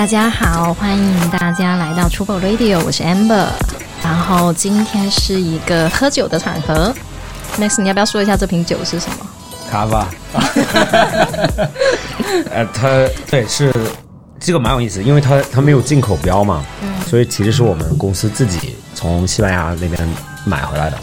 [0.00, 3.48] 大家好，欢迎大家来到 Trouble Radio，我是 Amber。
[4.02, 6.90] 然后今天是一个喝酒的场合
[7.58, 9.16] ，Max，你要不要说一下这瓶酒是什么？
[9.70, 10.08] 卡巴，
[12.50, 13.70] 呃，它对是
[14.40, 20.08] 这个蛮有意思，因为它它没有进口标嘛，嗯，所以其实是我们公司自己从西班牙那边
[20.46, 20.96] 买回来的，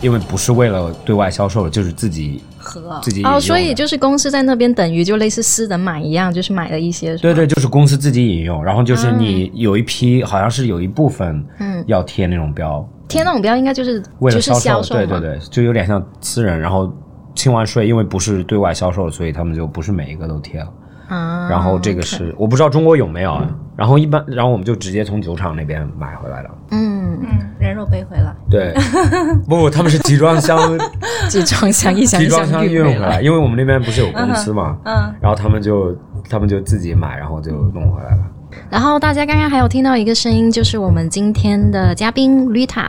[0.00, 3.40] 因为不是为了对外销售，就是自己喝自己哦，饮用的。
[3.40, 11.76] 所以就是公司在那边等于就类似私人买一样，就是买了一些，对对，就是公司自己引用，然后就是你有一批，好像是有一部分，嗯。
[11.86, 16.92] 要贴那种标，贴那种标应该就是就是为了销销售，对对对，就有点像私人，然后
[17.34, 20.66] 清完税，因为不是对外销售，所以他们就不是每一个都贴了。
[21.08, 26.50] 啊，然后这个是我不知道中国有没有啊，然后一般，然后我们就直接从酒厂那边买回来了。
[26.70, 28.34] 嗯，嗯，人肉背回来。
[28.50, 28.74] 对，
[29.48, 30.58] 不不，他们是集装箱
[31.28, 35.96] 集装箱一箱一集装箱运运回来，因为我们那边不是有公司嘛，嗯，然后他们就
[36.28, 38.22] 他们就自己买，然后就弄回来了。
[38.70, 42.88] 然后大家刚刚还有听到一个声音，就是我们今天的嘉宾 Rita。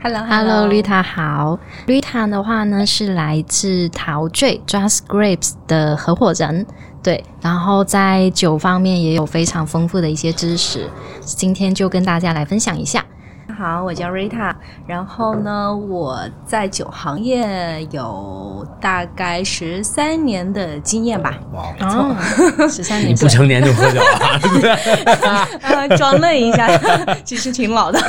[0.00, 1.58] Hello Hello，Rita 好。
[1.86, 6.66] Rita 的话呢是来自陶醉 Just Grapes 的合伙人，
[7.04, 13.04] 对，然后在酒方面也有非常丰富的一些知识，今天就跟大家来分享一下。
[13.56, 14.54] 好，我叫 Rita。
[14.86, 21.38] 然后呢，我在酒行业有大概十三年的经验吧。
[21.52, 22.16] 哇，哦，
[22.68, 25.48] 十三 年你不成年就喝酒了？
[25.62, 26.68] 呃，装嫩一下，
[27.24, 28.00] 其实挺老的。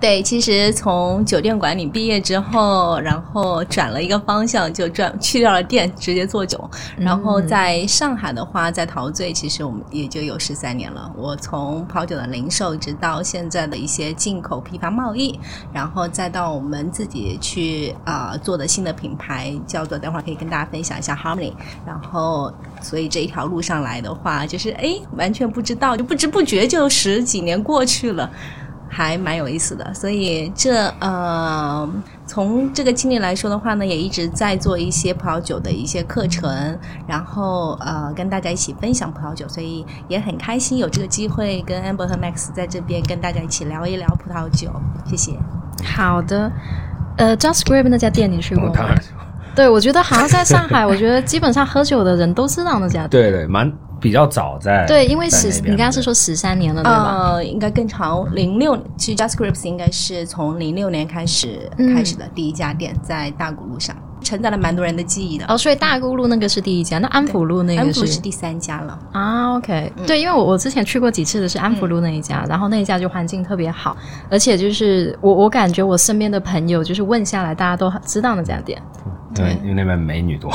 [0.00, 6.68] 对，其实从酒店管理毕业之后，然后转了一个方向，就转去掉了店，直接做酒。
[6.96, 11.10] 然后在上海的话，在陶醉，其实我们也就有十三年了。
[11.16, 15.38] 我从跑酒的零售，直到现在的一些进口批发贸易，
[15.72, 21.52] 然后再到我们自己去啊、呃做的新的品牌，叫做等会儿可以跟大家分享一下 Harmony。
[21.86, 28.30] 然后，所以这一条路上来的话，就是哎，完全不知道，就不知不觉就十几年过去了。
[28.88, 31.88] 还蛮有意思的，所以这呃，
[32.26, 44.70] 从这个经历来说的话呢，也一直在做一些葡萄酒的一些课程，然后呃，跟大家一起分享葡萄酒，所以也很开心有这个机会跟 Amber 和 Max 在这边跟大家一起聊一聊葡萄酒，
[45.04, 45.32] 谢谢。
[45.84, 46.50] 好的，
[47.16, 48.72] 呃，Just Grape 那家店你去过吗？
[48.74, 48.98] 当然
[49.54, 53.10] 对，我觉得好像在上海，我觉得基本上喝酒的人都知道那家店。
[53.10, 57.32] 对对，蛮比较早在对，因为十，你刚刚是说十三年了，对吧？
[57.32, 61.94] 呃，应该更长，零六，其实 Jascrips 应该是从零六年开始、嗯。
[61.94, 63.96] 开始的第一家店，在大谷路上，
[64.28, 65.44] 承载了蛮多人的记忆的。
[65.48, 68.98] 哦，所以大沽路那个是第一家，那安福路那个安福是第三家了。
[69.12, 73.96] 啊，OK，、对，因为我我之前去过几次的是安福路那一家，然后那一家就环境特别好，
[74.30, 78.80] 而且就是我我感觉我身边的朋友就是问下来，大家都知道那家店，
[79.34, 80.50] 对，因为那边美女多，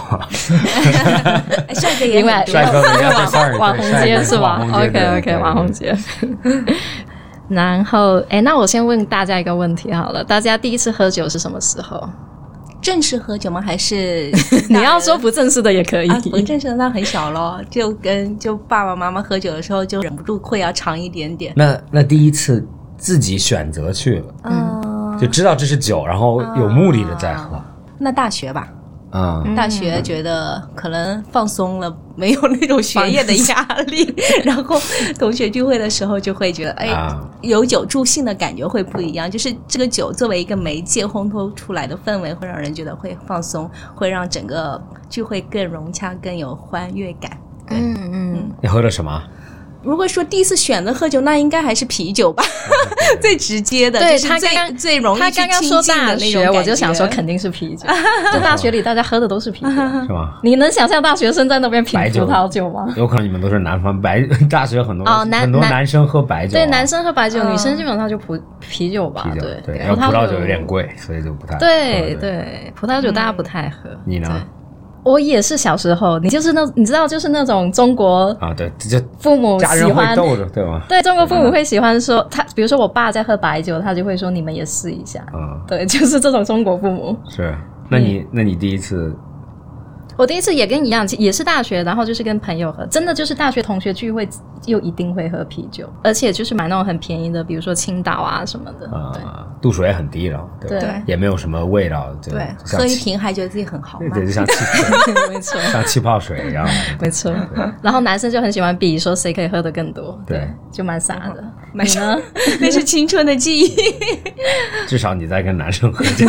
[1.67, 2.81] 哎 帅哥也因为帅哥
[3.57, 5.71] 网红街是吧？OK OK，网红。
[5.71, 5.97] 街。
[7.49, 12.07] 然后，哎，那我先问大家一个问题好了，大家第一次喝酒是什么时候？
[12.83, 13.59] 正式喝酒吗？
[13.61, 14.29] 还是
[14.69, 16.09] 你要说不正式的也可以。
[16.09, 21.53] 啊，不正式的那很小咯，就跟就爸爸妈妈喝酒的时候，就忍不住会要尝一点点。
[21.55, 22.63] 那那第一次
[22.97, 27.59] 自己选择去了，嗯，就知道这是酒，然后有目的的在喝。
[27.97, 28.67] 那大学吧，
[29.13, 34.11] 嗯，大学觉得可能放松了，没有那种学业的压力，
[34.43, 34.75] 然后
[35.19, 39.29] 同学聚会的时候就会觉得，哎，啊有酒助兴的感觉会不一样。
[39.29, 47.31] 就是这个酒作为一个媒介烘托出来的氛围，会让人觉得会放松，会让整个聚会更融洽、更有欢悦感。
[47.69, 49.21] 嗯嗯，你喝了什么？
[49.83, 52.43] 如果说第一次选择喝酒，那应该还是啤酒吧，
[53.21, 57.85] 最直接的，对就是最他刚刚最容易他刚刚说大去亲近的那学，种我就想说肯定是啤酒。
[58.33, 59.69] 就大学里大家喝的都是啤酒。
[59.69, 59.75] 是
[60.11, 60.39] 吗？
[60.41, 62.87] 你能想象大学生在那边品葡萄酒吗？
[62.97, 69.23] 有可能你们都是南方白 大学很多哦男很多男男生喝白酒啊，对，男生喝白酒，嗯女生基本上就葡啤酒吧。
[69.25, 70.63] 啤酒对，对，然后葡萄酒有点。
[70.65, 73.89] 贵，所以就不太对喝对，葡萄酒大家不太喝。
[74.05, 74.62] 你呢对？
[75.03, 80.81] 我也是小时候，你就是那，你知道，就是那种中国啊，对，就父母喜欢，对吗？
[80.87, 85.25] 对中国父母会喜欢说他，比如说我爸在喝白酒，他就会说你们也试一下。
[85.33, 87.15] 嗯，对，就是这种中国父母。
[87.29, 87.53] 是。
[87.89, 89.13] 那你那你第一次
[90.17, 94.27] 我第一次也跟你一样，也是大学，然后就是跟朋友喝，真的就是大学同学聚会
[94.65, 98.87] 又一定会喝啤酒，而且就是买那种很便宜的，比如说青岛啊什么的。
[98.87, 104.27] 对啊，度数也很低了，对吧，对也没有什么味道，就对，喝一瓶还觉得自己很豪迈对对，。
[104.27, 104.53] 就像气
[105.33, 106.67] 没错，像气泡水一样，
[107.01, 107.33] 没错。
[107.81, 111.43] 然后男生就很喜欢比说谁可以喝的更多，对，就蛮傻的。
[111.73, 112.17] 蛮你呢？
[112.61, 113.75] 那是青春的记忆。
[114.87, 116.27] 至少你在跟男生喝酒。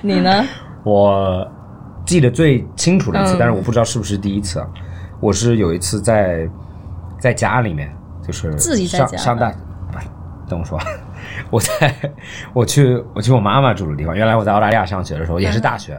[0.00, 0.46] 你呢？
[0.84, 1.46] 我
[2.04, 4.66] 记得最清楚的一次，嗯但是我不知道是不是第一次啊。
[5.20, 6.48] 我是有一次在
[7.18, 7.90] 在家里面，
[8.22, 9.52] 就是自己在家上上大，
[10.48, 10.78] 等我说，
[11.50, 11.94] 我在
[12.52, 14.14] 我去我去我妈妈住的地方。
[14.14, 15.98] 原来我在澳大利亚上学的时候，也是大学，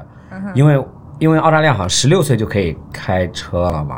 [0.54, 0.86] 因为
[1.20, 3.98] 因为澳大利亚好像十六岁就可以开车了嘛，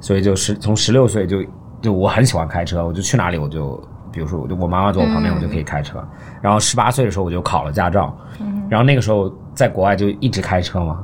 [0.00, 1.44] 所以就是从十六岁就
[1.80, 3.82] 就我很喜欢开车，我就去哪里我就。
[4.14, 6.06] 比如说，我就我妈妈坐我旁边，我就可以开车。
[6.42, 8.14] 然后十八岁的时候我就考了驾照，
[8.68, 11.02] 然后那个时候在国外就一直开车嘛。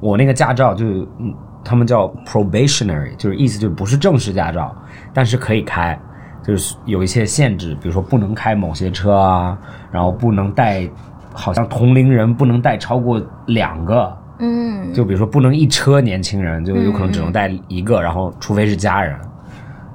[0.00, 0.84] 我那个驾照就，
[1.18, 1.34] 嗯，
[1.64, 4.74] 他们叫 probationary，就是意思就是不是正式驾照，
[5.12, 5.98] 但是可以开，
[6.42, 9.58] 就是有一些限制，比如说不能开某些车啊，
[9.90, 10.88] 然后不能带，
[11.32, 19.16] 好像同龄人不能带超过两个，嗯，就比如说不能一车年轻人，就有可能只能带一个，然后除非是家人。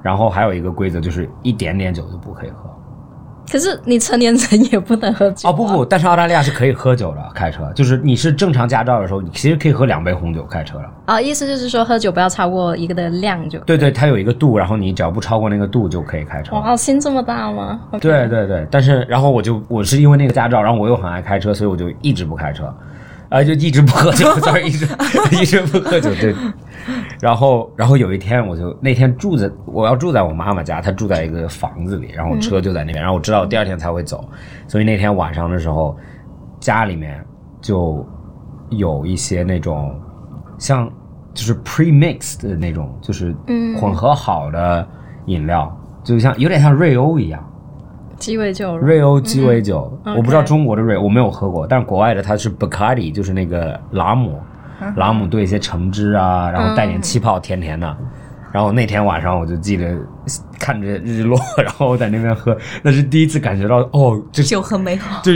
[0.02, 2.68] 然后还有一个规则就是一点点酒就不可以喝。
[3.50, 10.90] 可是你成年人也不能喝酒、哦不不，，但是澳大利亚是可以喝酒的，开车就是你是正常驾照的时候，你其实可以喝两杯红酒开车了。
[11.06, 13.58] 啊、意思就是说喝酒不要超过一个的量就。
[13.60, 16.54] 对对，它有一个度，然后你只要不超过那个度就可以开车。
[16.54, 22.72] 哇，心这么大吗对对对，但是然后我就我是因为那个驾照，然后我又很爱开车，所以我就一直不开车，
[23.28, 24.86] 啊、就一直不喝酒， sorry，一直
[25.32, 26.34] 一直不喝酒，对。
[27.22, 34.28] 然后然后有一天我就那天住在我要住在我妈妈家，她住在一个房子里，然后车就在那边，然后我知道我第二天才会走，
[34.66, 35.96] 所以那天晚上的时候，
[36.58, 37.24] 家里面
[37.60, 38.04] 就
[38.70, 39.94] 有一些那种
[40.58, 40.90] 像
[41.32, 43.32] 就是 pre-mixed 的那种，就是
[43.80, 44.84] 混合好的
[45.26, 45.72] 饮料，
[46.02, 47.40] 就像有点像瑞欧一样。
[48.16, 48.76] 鸡尾酒。
[48.78, 54.51] 瑞欧鸡尾酒，嗯我不知道中国的瑞，我没有喝过，但是国外的它是 Bacardi，就是那个朗姆，嗯
[54.96, 57.96] 朗姆兑一些橙汁啊，然后带点气泡，甜甜的。
[58.52, 59.96] 然后那天晚上我就记得
[60.60, 65.20] 看着日落， 然后我在那边喝，那是第一次感觉到哦，这酒很美好。
[65.24, 65.32] 就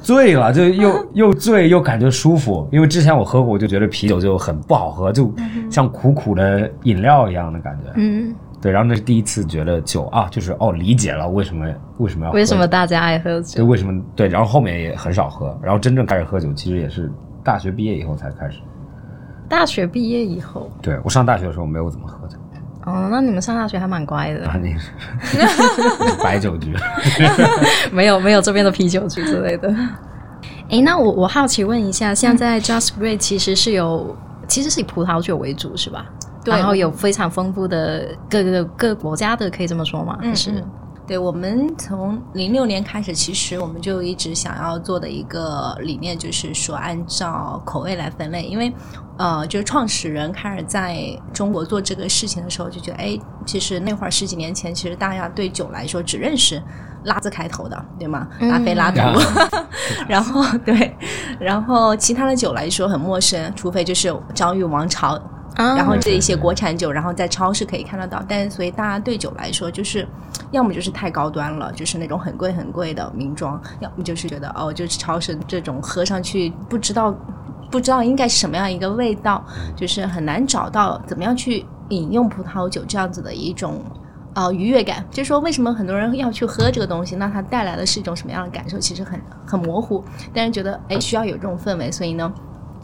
[0.00, 2.68] 醉了，就又 又醉又感觉舒服。
[2.70, 5.32] 因为之前我喝过，我就觉得啤酒就很不好喝，就
[5.70, 7.90] 像苦苦的饮料一样的感觉。
[7.96, 11.66] 嗯，对，然后那是第一次觉得酒啊，就是哦，理解了为什么
[11.96, 13.64] 为什么要喝为什么大家爱喝对，酒？
[13.64, 14.28] 为什么对？
[14.28, 17.10] 然后后面也很少喝，然后真正开始喝酒，其实也是
[17.42, 18.58] 大学毕业以后才开始。
[19.48, 22.36] 大学毕业以后，对我上大学的时候没有怎么喝酒，
[22.84, 24.90] 哦，那你们上大学还蛮乖的，啊，你是。
[26.22, 26.74] 白酒局。
[27.90, 29.74] 没有没有这边的啤酒局之类的。
[30.68, 34.14] 诶，那我我好奇问一下，现在 Just Great 其实是有
[34.46, 36.06] 其实是以葡萄酒为主是吧？
[36.44, 36.54] 对。
[36.54, 40.18] 然后有非常丰富的各个各国家的，可以这么说吗？
[40.20, 40.52] 还是？
[40.52, 40.64] 嗯。
[41.06, 48.70] 对我们从零六年开始，其实我们就一直想要做的一个理念，就是说按照口味来分类，因为
[49.18, 50.96] 呃，就是创始人开始在
[51.32, 56.62] 中国做这个事情的时候，就觉得哎，其实那会儿十几年前，其实大家对酒来说只认识
[57.04, 58.28] 拉字开头的，对吗？
[58.40, 59.00] 拉菲拉图，
[60.08, 60.96] 然后对，
[61.40, 65.20] 然后其他的酒来说很陌生，除非就是张裕王朝
[65.58, 70.06] 啊然后这一些国产酒，然后在超市可以看得到，但是所以大家对酒来说，就是
[70.52, 77.14] 要么就是太高端了，就是那种很贵很贵的名庄，要么就是觉得哦，就是超市这种喝上去不知道
[77.70, 79.44] 不知道应该是什么样一个味道，
[79.76, 83.82] 就是很难找到怎么样去饮用葡萄酒这样子的一种。
[84.34, 88.78] 呃，愉悦感，就是说为什么很多人要去喝这个东西，那它带来的是一种什么样的感受？
[88.78, 92.32] 其实很很模糊，但是觉得哎需要有这种氛围，所以呢，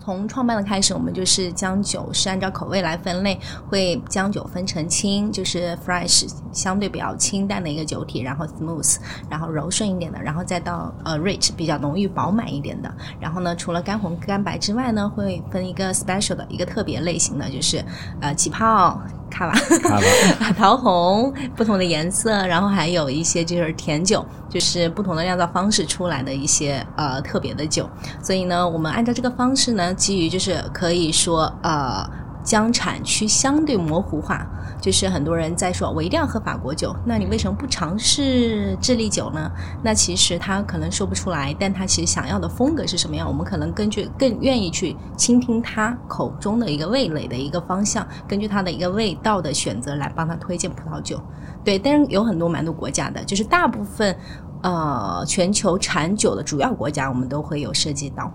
[0.04, 8.96] 从创办的开始，我们就是将酒是按照口味来分类，会将酒分成轻，就是 fresh 相对比较清淡的一个酒体，然后 smooth，
[9.30, 12.94] 然后柔顺一点的，然后再到呃 rich 比较浓郁饱满一点的。
[13.18, 17.82] 然后呢，除了干红干白之外呢，会分一个 special 的一个特别类型的，就是
[18.20, 19.00] 呃起泡。
[19.34, 27.90] 卡瓦、卡拉 桃红不同的颜色，然后还有一些就是甜酒，就是不同的酿造方式出来的一些呃特别的酒。
[28.22, 32.08] 所以呢，我们按照这个方式呢，基于就是可以说呃
[32.44, 34.46] 将产区相对模糊化，
[34.80, 39.50] 就是很多人在说我一定要喝法国酒，那你为什么不尝试智利酒呢？
[39.82, 51.18] 那其实他可能说不出来，但他其实想要的风格是什么样，我们可能根据更愿意去倾听他口中的一个味蕾的一个方向，根据他的一个味道的选择来帮他推荐葡萄酒。
[51.64, 54.14] 对，但是有很多蛮多国家的，就是大部分
[54.62, 58.30] 呃全球产酒的主要国家，我们都会有涉及到。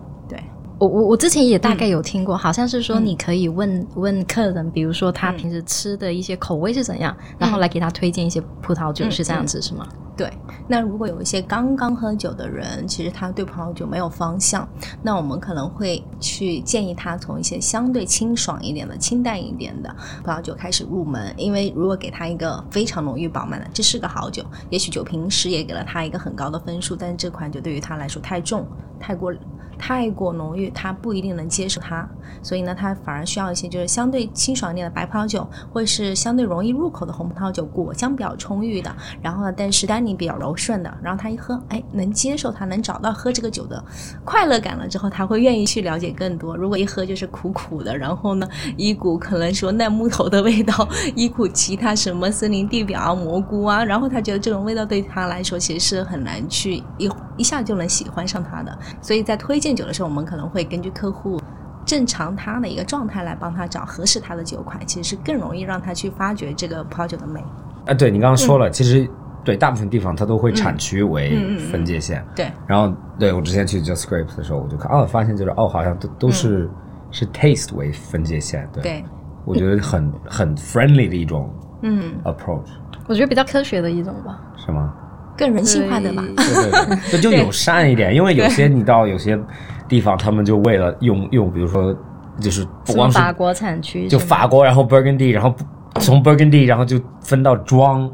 [0.79, 9.87] 对，我我我之前也大概有听过，好像是说你可以问问客人，比如说他平时吃的一些口味是怎样，然后来给他推荐一些葡萄酒，是这样子是吗？
[10.15, 10.31] 对。
[10.67, 14.67] 那如果有一些刚刚喝酒的人，其实他对葡萄酒没有方向，
[15.01, 19.93] 那我们可能会去建议他从一些相对清爽一点的、清淡一点的
[20.23, 28.65] 葡萄酒开始入门，因为如果给他一个非常浓郁饱满的，这是个好酒，也许酒瓶师也给了他一个很高的分数，但是这款酒对于他来说太重，
[28.99, 29.33] 太过。
[29.79, 32.07] 太过浓郁，他不一定能接受它，
[32.43, 43.81] 所以呢，他反而需要一些就是相对清爽一点的白葡萄酒，或者是相对容易入口的红葡萄酒，果香比较充裕的，然后呢，但是单宁比较柔顺的，然后他一喝，哎，能接受它，能找到喝这个酒的
[44.25, 46.57] 快乐感了之后，他会愿意去了解更多。
[46.57, 48.45] 如果一喝就是苦苦的，然后呢，
[48.75, 59.68] 一股可能说烂木头的味道，一股其他什么森林地表啊、蘑菇啊，然后他觉得这种味道对他来说其实是很难去一一下就能喜欢上它的，所以在推荐。
[59.75, 61.41] 酒的时候，我们可能会根据客户
[61.85, 67.43] 正常他的一个状态来帮他找合适他的酒款，其实是更容易让他去发掘这个葡萄酒的美。
[67.87, 69.09] 啊，对你刚刚说了，其实
[69.43, 72.23] 对大部分地方它都会产区为分界线。
[72.35, 76.69] 对，然后对我之前去 Just Grapes 的时候，我就看哦，发现就是哦，好像都都是
[77.09, 78.69] 是 Taste 为分界线。
[78.73, 79.03] 对，
[79.45, 82.69] 我觉得很很 friendly 的一种嗯 approach。
[83.07, 84.39] 我觉得比较科学的一种吧。
[84.57, 84.93] 是吗？
[85.39, 89.39] 更人性化的吧，对对对， 就友善一点，因为有些你到有些
[89.87, 91.95] 地方，他们就为了用用，比如说
[92.41, 95.55] 就是不光是法国产区，就法国，然后 Burgundy，然后
[96.01, 98.11] 从 Burgundy，然后就分到庄，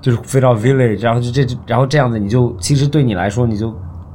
[0.00, 3.74] 就是分到 village，然后就这，然后这样子，你就其实对你来说，你就。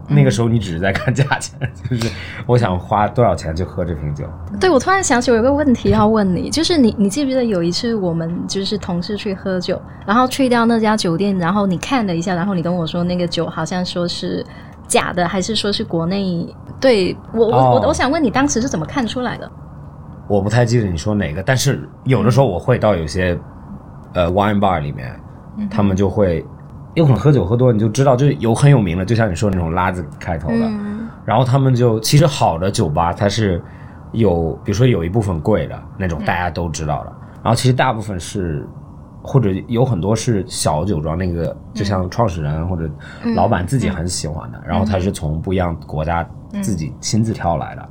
[0.10, 1.60] 那个时候你只是在看价钱，
[1.90, 2.10] 就是
[2.46, 4.26] 我想花多少钱去喝这瓶酒。
[4.60, 14.46] 对，我突然想起我有个问题要问你，就是你你记不记得有一次我们就是同事去喝酒，然后去掉那家酒店，然后你看了一下，然后你跟我说那个酒好像说是
[14.88, 16.56] 假的，还是说是国内？
[16.80, 19.52] 对我我我我想问你当时是怎么看出来的？
[20.28, 23.38] 我不太记得你说哪个，但是有的时候我会到有些
[24.14, 25.20] 呃 wine bar 里面，
[25.70, 26.46] 他们就会。
[26.98, 30.68] 有可能喝酒喝多，你就知道，就有很有名的，就像你说那种拉字开头的，
[31.24, 33.62] 然后他们就其实好的酒吧它是
[34.14, 37.14] 有，比如说有一部分贵的那种大家都知道的，
[37.44, 38.68] 然后其实大部分是
[39.22, 42.90] 或者有很多是小酒庄，那个就像创始人或者
[43.36, 46.28] 老板自己很喜欢的，然后他是从不一样国家
[46.64, 47.90] 自己亲自挑来的，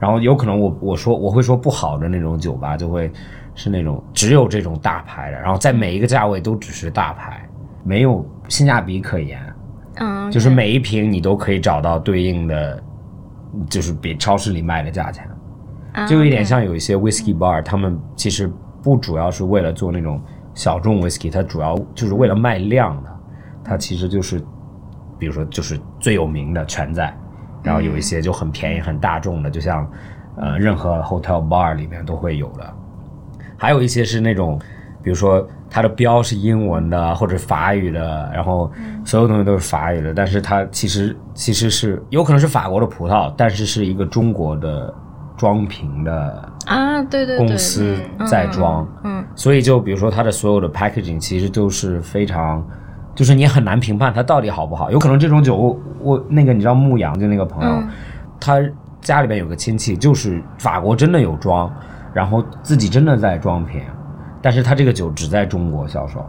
[0.00, 3.08] 然后有可能我我说我会说不好的那种酒吧就会
[3.54, 7.40] 是那种只有这种大牌的，然后在每一个价位都只是大牌。
[7.84, 9.40] 没有性价比可言，
[9.96, 12.82] 嗯，就是每一瓶你都可以找到对应的，
[13.68, 15.28] 就是比超市里卖的价钱，
[16.08, 18.50] 就有一点像有一些 whiskey bar，他们其实
[18.82, 20.20] 不主要是为了做那种
[20.54, 23.10] 小众 whiskey，它主要就是为了卖量的，
[23.62, 24.42] 它其实就是，
[25.18, 27.14] 比如说就是最有名的全在，
[27.62, 29.88] 然后有一些就很便宜很大众的，就像
[30.36, 32.74] 呃任何 hotel bar 里面都会有的，
[33.56, 34.58] 还有一些是那种，
[35.02, 35.46] 比如说。
[35.70, 38.70] 它的标是英文的或者法语的，然后
[39.04, 44.92] 所有东西都是法语的，但是它其实其实是有可能是法国的葡萄，但是是一个中国的
[45.36, 47.96] 装瓶的啊，对对公司
[48.26, 52.66] 在装，嗯，所以就比如说它的所有的 packaging 其实都是非常，
[53.14, 57.82] 就是你很难评判它到底好不好，有可能这种酒我我那个你知道牧羊就那个朋友，
[58.40, 58.58] 他
[59.00, 61.70] 家里边有个亲戚就是法国真的有装，
[62.14, 63.82] 然后自己真的在装瓶。
[64.48, 66.24] 但是它这个酒只在中国销售，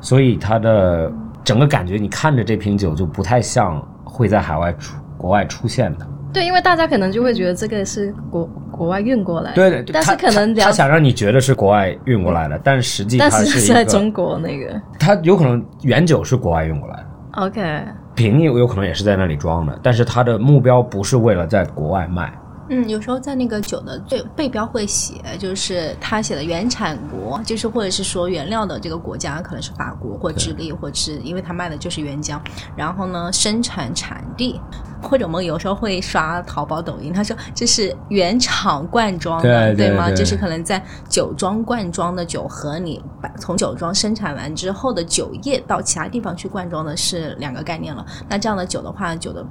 [0.00, 1.12] 所以它的
[1.44, 6.06] 整个感觉，你看着这瓶酒就不太像会在海外出国外出现的。
[6.32, 9.54] 对，因为大家可能就会觉得这个是国国外运过来的。
[9.54, 14.80] 对对，但是可能他想让你觉得是国外运过来的，但实际它是在中国那个。
[14.98, 17.06] 它有可能原酒是国外运过来的。
[17.42, 17.84] OK。
[18.14, 22.32] 瓶有有可能也是在那里装的，但是它的目标不是为了在国外卖。
[22.68, 32.40] 嗯，有时候在那个酒的最背标会写，就是他写的原产国，就是或者是说原料的这个国家可能是法国或智利，或者是因为他卖的就是原浆。
[32.76, 34.60] 然后呢，生产产地，
[35.00, 40.10] 或者我们有时候会刷淘宝、抖音，他说这是原厂灌装的，对吗？
[40.10, 43.02] 就是可能在酒庄灌装的酒和你
[43.38, 48.04] 从酒庄生产完之后的酒液到其他地方去灌装的是两个概念了。
[48.28, 49.46] 那这样的酒的话，酒的。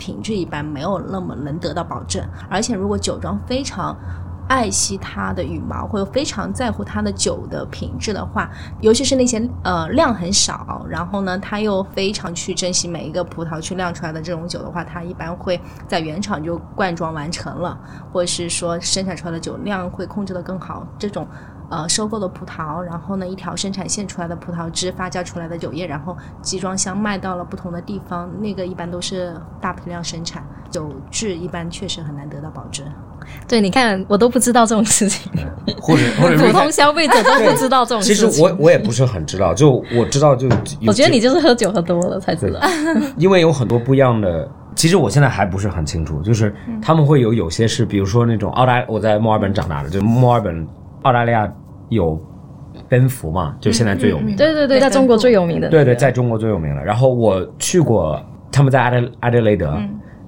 [0.00, 2.26] 品质一般，没有那么能得到保证。
[2.48, 3.94] 而且，如果酒庄非常
[4.48, 17.78] 爱惜它的羽毛，或者非常在乎它的酒的品质的话，尤其是那些呃量很少，然后呢，他又非常去珍惜每一个葡萄去酿出来的这种酒的话，他一般会在原厂就灌装完成了，
[18.12, 20.84] 或者是说生产出来的酒量会控制的更好。
[20.98, 21.24] 这种
[21.70, 32.84] 呃收购的葡萄，然后呢一条生产线出来的葡萄汁发酵出来的酒液，然后集装箱卖到了不同的地方，那个一般都是大批量生产，酒质一般确实很难得到保证。
[33.46, 35.30] 对，你看我都不知道这种事情，
[35.80, 38.30] 或者或者 普通消费者都不知道这种其事情。
[38.30, 40.56] 其实我我也不是很知道，就我知道就有
[40.88, 42.58] 我觉得你就是喝酒喝多了才知道。
[43.16, 50.66] 因为有很多不一样的，其实我现在还不是很清楚，就是他们会有有些是，比如说那种澳大，我在墨尔本长大的，就墨尔本
[51.02, 51.50] 澳大利亚
[51.90, 52.18] 有
[52.88, 55.68] 奔福嘛，就现在最有名的，对对对，在中国最有名的。
[55.68, 56.82] 对对，在中国最有名的。
[56.82, 58.18] 然后我去过，
[58.50, 59.76] 他们在阿德阿德雷德，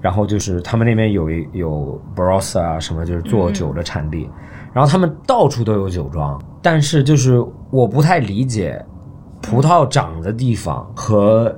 [0.01, 4.29] 然后就是他们那边有一有 Barossa 啊什么，就是做酒的产地，
[4.73, 8.83] 然后他们到处都有酒庄，但是就是我不太理解
[9.41, 11.53] 葡萄长的地方和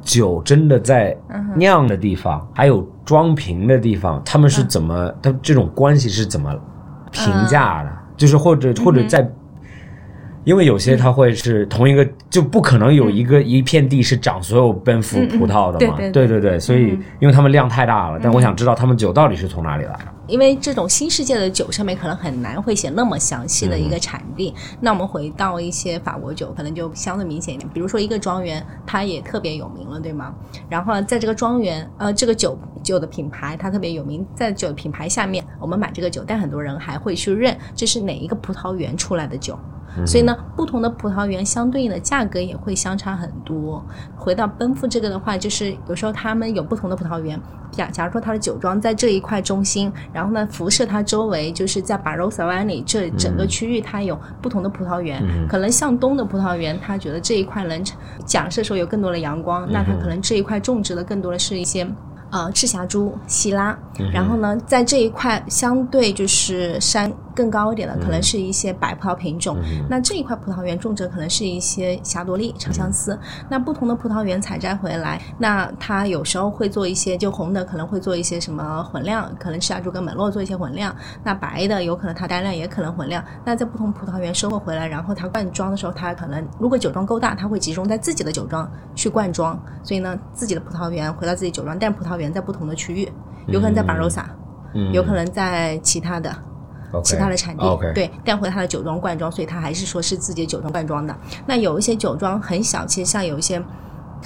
[0.00, 1.14] 酒真的在
[1.54, 6.50] 酿的地方，还有装瓶的地方，他们是怎么，他这种关系是怎么
[7.12, 7.90] 评价的？
[8.16, 9.30] 就是或者或者在。
[10.44, 15.96] 因为有些它会是同一个，就不可能有一个一片地是长所有奔富葡萄的嘛？
[15.98, 20.00] 对对对对，所以因为他们量太大了，但我想知道他们酒到底是从哪里来的。
[20.26, 24.54] 因为这种新世界的酒上面可能很难会写那么详细的一个产地。
[24.80, 27.68] 那我们回到一些法国酒，可能就相对明显一点。
[27.74, 30.32] 比如说一个庄园，它也特别有名了，对吗？
[30.68, 39.58] 然后，在这个庄园，呃，这个酒酒的品牌它特别有名，在酒品牌下面，我们买这个酒，但很多人还会去认这是哪一个葡萄园出来的酒。
[40.06, 43.84] 所以呢，不同的葡萄园相对应的价格也会相差很多。
[44.16, 55.22] 回到奔赴这个的话，就是有时候他们有不同的葡萄园，假假如说它的酒庄在这一块中心，然后呢辐射它周围，就是在 Barossa Valley 这整个区域，它有不同的葡萄园。
[55.48, 57.84] 可能向东的葡萄园，他觉得这一块能
[58.24, 61.86] 假设说有更多的阳光，那它可能这一块种植的更多的是一些。
[62.32, 63.76] 呃，赤霞珠、希拉，
[64.12, 69.56] 然后呢，在这一块相对就是山更高一点的，可能是一些白葡萄品种。
[69.88, 73.18] 那这一块葡萄园种植可能是一些霞多丽、长相思。
[73.48, 80.94] 那不同的葡萄园采摘回来，那它有时候会做一些，就红的可能会做一些什么混酿，可能赤霞珠跟美洛做一些混酿。
[81.22, 83.22] 那白的有可能它单量也可能混酿。
[83.44, 89.58] 那在不同葡萄园收获回来，然后它灌装的时候，它可能如果酒庄够大，它会集中在自己的酒庄去灌装。
[89.82, 93.10] 所以呢，自己的葡萄园回到自己酒庄，但葡萄园在不同的区域，
[93.46, 94.28] 有可能在巴罗萨，
[94.92, 96.34] 有可能在其他的
[97.04, 97.62] 其他的产地
[97.94, 101.16] 对，带回他的酒庄灌装，所以他还是说是自己的酒庄灌装的。
[101.46, 103.62] 那有一些酒庄很小，其实像有一些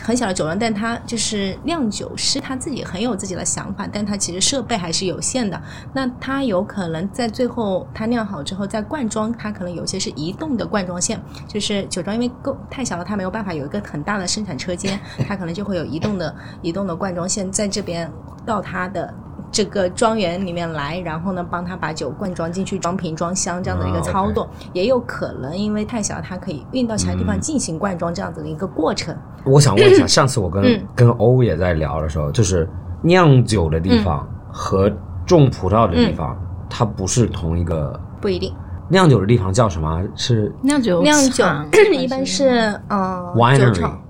[0.01, 5.61] 很小的酒庄，但他就是酿酒师他自己很有自己的想法，但他其实设备还是有限的。
[5.93, 14.99] 那他有可能在最后他酿好之后再灌装，他可能有些是移动的灌装线，就是酒庄因为够太小了，他没有办法有一个很大的生产车间，
[15.29, 18.11] 他可能就会有移动的移动的灌装线在这边
[18.47, 19.13] 到他的。
[19.55, 29.17] 这个庄园里面来，然后呢，帮他把酒灌装进去，装瓶装箱这样的一个啊操作，也有可能因为太小，它可以运到其他地方进行灌装这样子的一个过程。
[29.45, 32.69] 我想问一下，上次我跟、 嗯跟欧也在聊的时候，就是
[33.03, 34.91] 酿酒的地方和
[35.25, 36.37] 种葡萄的地方，
[36.69, 37.99] 它不是同一个。
[38.21, 38.53] 不一定，
[38.89, 40.03] 酿酒的地方叫什么？
[40.17, 42.49] 是酿酒酿酒厂 一般是
[42.89, 44.01] 呃 Winery 酒厂，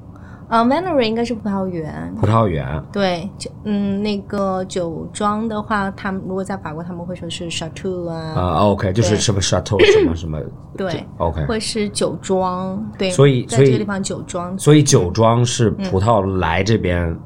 [0.48, 2.14] 呃 winery 应该是葡萄园。
[2.20, 2.82] 葡萄园。
[2.92, 10.40] 对，就嗯，那个酒庄的话，他们如果在法国，他们会说是 chateau 啊，啊、o k 就是对什么 chateau 什么什么。
[10.76, 11.44] 对，，OK。
[11.46, 17.16] 会是酒庄，对，所以所以在这个地方酒庄，所以酒庄是葡萄来这边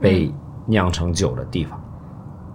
[0.00, 0.32] 被
[0.66, 1.80] 酿成酒的地方。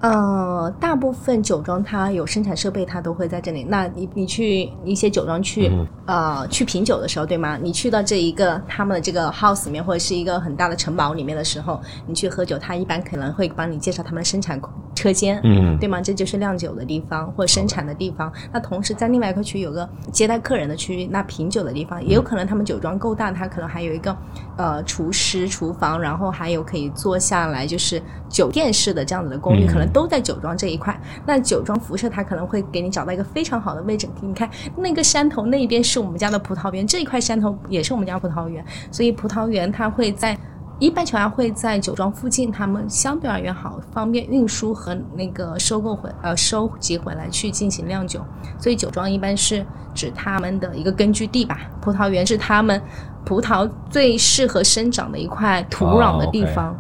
[0.02, 3.64] 呃，大部分酒庄它有生产设备，它都会在这里。
[3.64, 5.72] 那你你去一些酒庄去、
[6.06, 7.58] 呃去品酒的时候，对吗？
[7.62, 14.60] 你去到这一个他们的这个 house 里面，或者是一个很大的城堡里面的时候，你去喝酒，他一般可能会帮你介绍他们的生产
[14.96, 16.02] 车间，嗯对吗？
[16.02, 18.32] 这就是酿酒的地方或者生产的地方。
[18.52, 24.16] 那同时在另外一个区域有个接待客人的区域，那品酒的地方也有可能他们酒庄够大，它可能还有一个
[24.58, 31.00] 呃厨师、厨房，然后还有可以坐下来就是酒店式的这样子的公寓，嗯可能都在酒庄这一块。
[31.26, 34.08] 那酒庄辐射它可能会给你找到一个非常好的位置。
[34.22, 40.38] 你看那个山头那边是我们家的葡萄园，这一块山头也是我们家葡萄园，所以葡萄园它会在。
[40.80, 48.20] 一般情况下会在酒庄附近，他们相对而言好，方便运输和那个收购回呃收集回来去进行酿酒，
[48.58, 51.60] 所以酒庄一般是指他们的一个根据地吧。
[51.80, 52.82] 葡萄园是他们
[53.24, 56.76] 葡萄最适合生长的一块土壤的地方。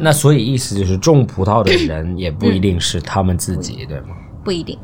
[0.00, 4.16] 那所以意思就是种葡萄的人也不一定是他们自己，对吗？
[4.42, 4.78] 不一定。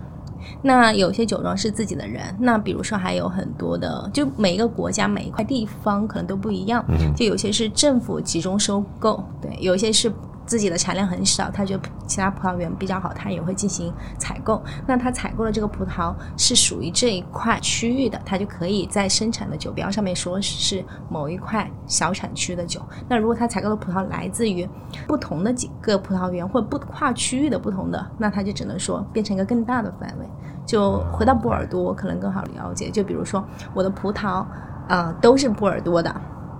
[0.62, 6.84] 那有些酒庄是自己的人，那比如说还有很多的，就每一个国家每一块地方可能都不一样，
[7.16, 10.12] 就有些是政府集中收购，对，有些是
[10.46, 14.62] 自己的产量很少，他觉得其他葡萄园比较好，他也会进行采购。
[14.86, 22.80] 那他采购的这个葡萄是属于这一块区域的，他就可以在生产的酒标上面说是某一块小产区的酒。
[23.08, 24.68] 那如果他采购的葡萄来自于
[25.06, 30.26] 不同的几个葡萄园或不跨区域的不同的，那他就只能说变成一个更大的范围。
[30.64, 34.44] 就回到波尔多可能更好了解，就比如说我的葡萄，
[34.88, 36.14] 呃，都是波尔多的。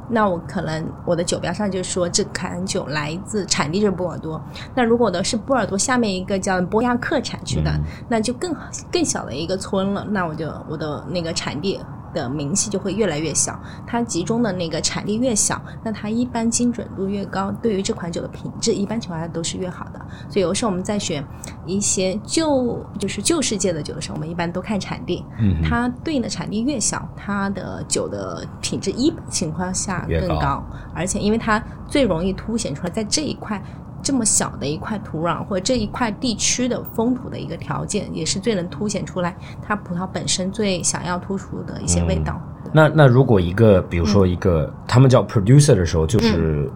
[0.08, 4.40] 那我可能我的酒标上就说这款酒来自产地是波尔多。
[4.74, 7.70] 那如果的是波尔多下面一个叫波亚克产区的，
[8.08, 8.54] 那就更
[8.92, 10.06] 更小的一个村了。
[10.10, 11.80] 那我就我的那个产地。
[12.16, 20.00] 的明细就会越来越小，它集中的那个产地越小，那它一般精准度越高，对于这款酒的品质，一般情况下都是越好的。
[20.30, 21.22] 所以有时候我们在选
[21.66, 33.62] 一些旧就是旧世界的酒的时候，我们一般都看产地，嗯，它对应的产地越小，它的酒的品质一般情况下更高，而且因为它最容易凸显出来在这一块。
[34.02, 42.40] 这么小的一块土壤或者这一块地区的风土的一个条件，也是最能凸显出来它葡萄本身最想要突出的一些味道。
[42.72, 46.70] 那那如果一个，比如说一个，他们叫 producer 的时候，就是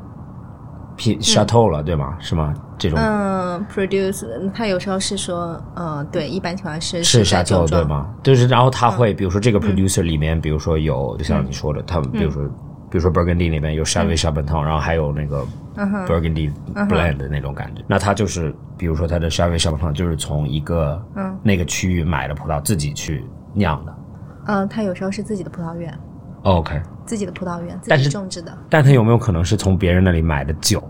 [0.96, 2.16] P chateau 了，对吗？
[2.18, 2.52] 是吗？
[2.78, 8.08] 这种嗯，produce，他有时候是说，呃，对，一般情况是是 chateau 对吗？
[8.22, 12.42] 就是然后他会，比如说这个 producer 里面，比如说有，就像你说的，他们比如说。
[12.90, 15.46] 比如说 Burgundy 那边有 c h a v y Chabanton，然后还有那个
[16.06, 17.82] Burgundy Blend 的那种感觉。
[17.86, 21.00] 那它就是，比如说它的 c h a v y Chabanton 就是从一个
[21.42, 23.24] 那个区域买的葡萄自己去
[23.54, 23.94] 酿的。
[24.46, 25.96] 嗯，它有时候是自己的葡萄园。
[26.42, 26.80] OK。
[27.06, 28.56] 自己的葡萄园，自己种植的。
[28.68, 30.82] 但它有没有可能是从别人那里买的酒？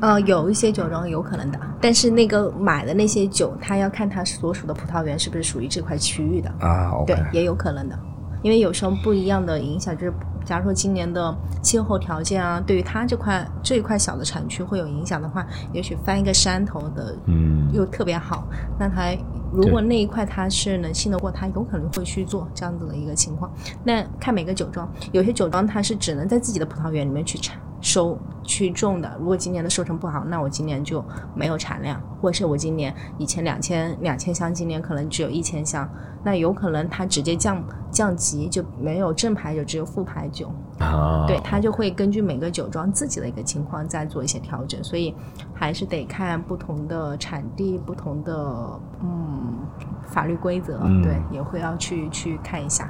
[0.00, 6.92] 呃，有一些酒庄有可能的，但是那个买的那些酒，他要看他所属的葡萄园是不是属于这块区域的啊。
[7.06, 7.96] 对，也有可能的，
[8.42, 10.12] 因为有时候不一样的影响就是。
[10.44, 18.48] 假如说今年的气候条件啊，对于它这块这一块小的产区会有影响的话，也许翻一个山头的，嗯，又特别好。
[18.76, 19.16] 那它
[19.52, 23.48] 如果那一块它是能信得过，它有可能会去做这样子的一个情况。
[23.84, 27.56] 那看每个酒庄，有些酒庄它是只能在自己的葡萄园里面去产。
[27.82, 35.86] 收去种的，如果今年的收成不好，那我今年就没有产量，或者是我今年以前两千两千箱，今年可能只有一千箱，
[36.24, 40.50] 那有可能它直接降降级，就没有正牌酒，只有副牌酒。
[40.78, 45.14] 啊，对，它就会根据每个酒庄自己的一个情况再做一些调整，所以
[45.52, 49.58] 还是得看不同的产地、不同的嗯
[50.06, 52.88] 法律规则，对，也会要去去看一下。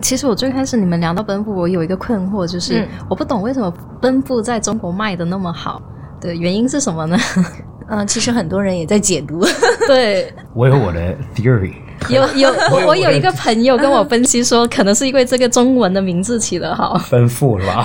[0.00, 5.80] 其实我最开始你们聊到奔赴，我有一个困惑，就是我不懂为什么奔赴在中国卖的那么好，
[6.20, 7.16] 对，原因是什么呢？
[7.88, 9.44] 嗯，其实很多人也在解读。
[9.86, 11.74] 对，我有我的 theory。
[12.08, 17.84] 有有， 我我有一个朋友跟我分析说，可能是因为这个中文的名字起的好，奔赴是吧？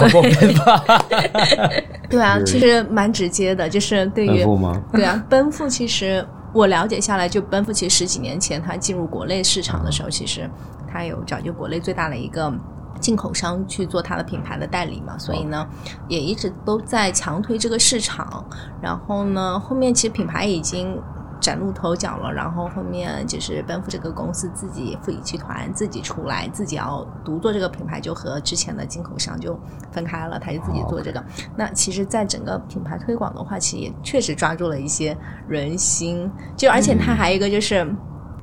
[2.09, 4.81] 对啊，其实蛮直接的，就是对于奔赴吗？
[4.93, 6.25] 对啊，奔赴其实
[6.57, 10.49] 我了解下来，就奔富其实十几年前它进入国内市场的时候，其实。
[10.89, 12.51] 他有找就国内最大的一个
[12.99, 15.67] 进口商去做他的品牌的代理嘛，所以呢，
[16.07, 18.43] 也一直都在强推这个市场。
[18.81, 20.97] 然后呢，后面其实品牌已经
[21.39, 22.31] 崭露头角了。
[22.31, 29.59] 然后后面就是奔赴这个公司自己富乙集团自己出来，自己要独做这个品牌，就和之前的进口商就
[29.91, 31.23] 分开了，他就自己做这个。
[31.55, 36.29] 那其实，在整个品牌推广的话，其实也确实抓住了一些人心。
[36.55, 37.87] 就而且他还有一个就是。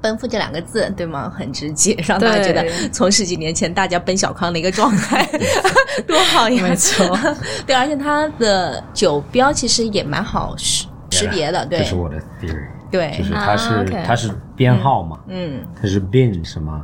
[0.03, 1.33] 奔赴这两个字，对吗？
[1.35, 5.27] 很直接，让大家觉得从十几年前大家奔小康的一个状态
[6.07, 6.63] 多好呀！
[6.63, 7.19] 没错，
[7.67, 11.79] 对，而且它的酒标其实也蛮好识识别的，对。
[11.79, 16.81] 这是我的 theory，对，就是它是它是编号嘛，嗯，它是 bin 什么？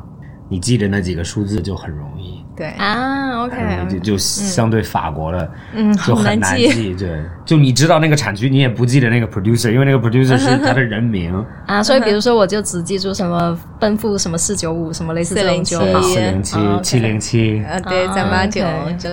[0.51, 2.45] 你记得那几个数字就很容易。
[2.57, 3.57] 对啊，OK，
[3.89, 6.93] 就就相对法国的，嗯，就很难记。
[6.95, 11.33] 对，就你知道那个产区，你也不记得那个 producer，因为那个 producer 是他的人名
[11.65, 11.83] 啊。
[11.83, 18.63] 所以比如说，我就只记住什么奔赴什么四九五什么类似这种就好，四零七七零七，呃，对，三八九。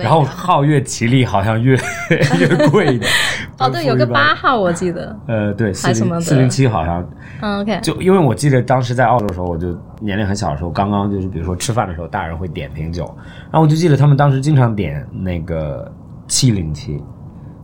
[0.02, 1.74] 然后号越吉利，好像越
[2.38, 3.10] 越贵一点。
[3.58, 5.16] 哦，对，有个八号我记得。
[5.26, 7.08] 呃，对，四零四零七好像。
[7.40, 7.78] 嗯，OK。
[7.80, 13.04] 就因为我记得当时在澳洲的时候，我就年龄很小的时候，刚刚就是比如说吃饭的时候，大人会点瓶酒。
[13.50, 15.90] 然后我就记得他们当时经常点那个
[16.26, 17.02] 七零七，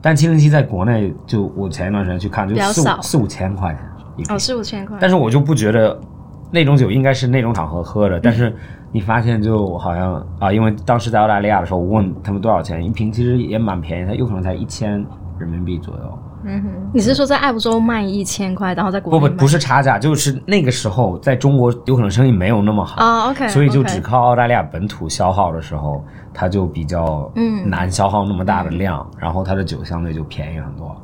[0.02, 3.82] 但七零七在国内就我前一段时间去看就四四五千块钱
[4.16, 4.96] 一瓶，哦四五千块。
[5.00, 5.98] 但是我就不觉得
[6.50, 8.18] 那种酒应该是那种场合喝的。
[8.18, 8.54] 但是
[8.90, 14.92] 你发现就好像啊，因为当时在澳大利亚的时候，我问他们多少钱一瓶，其实也蛮便宜，它有可能才一千
[15.38, 16.18] 人民币左右。
[16.44, 22.96] 嗯哼，你是说在澳洲卖一千块，然后在国不不不是差价，就是那个时候在中国有可能生意没有那么好。
[23.02, 27.68] 啊，OK，所以就只靠澳大利亚本土消耗的时候，它就比较嗯。
[27.68, 30.94] 难消耗那么大的量，然后它的酒相对就便宜很多。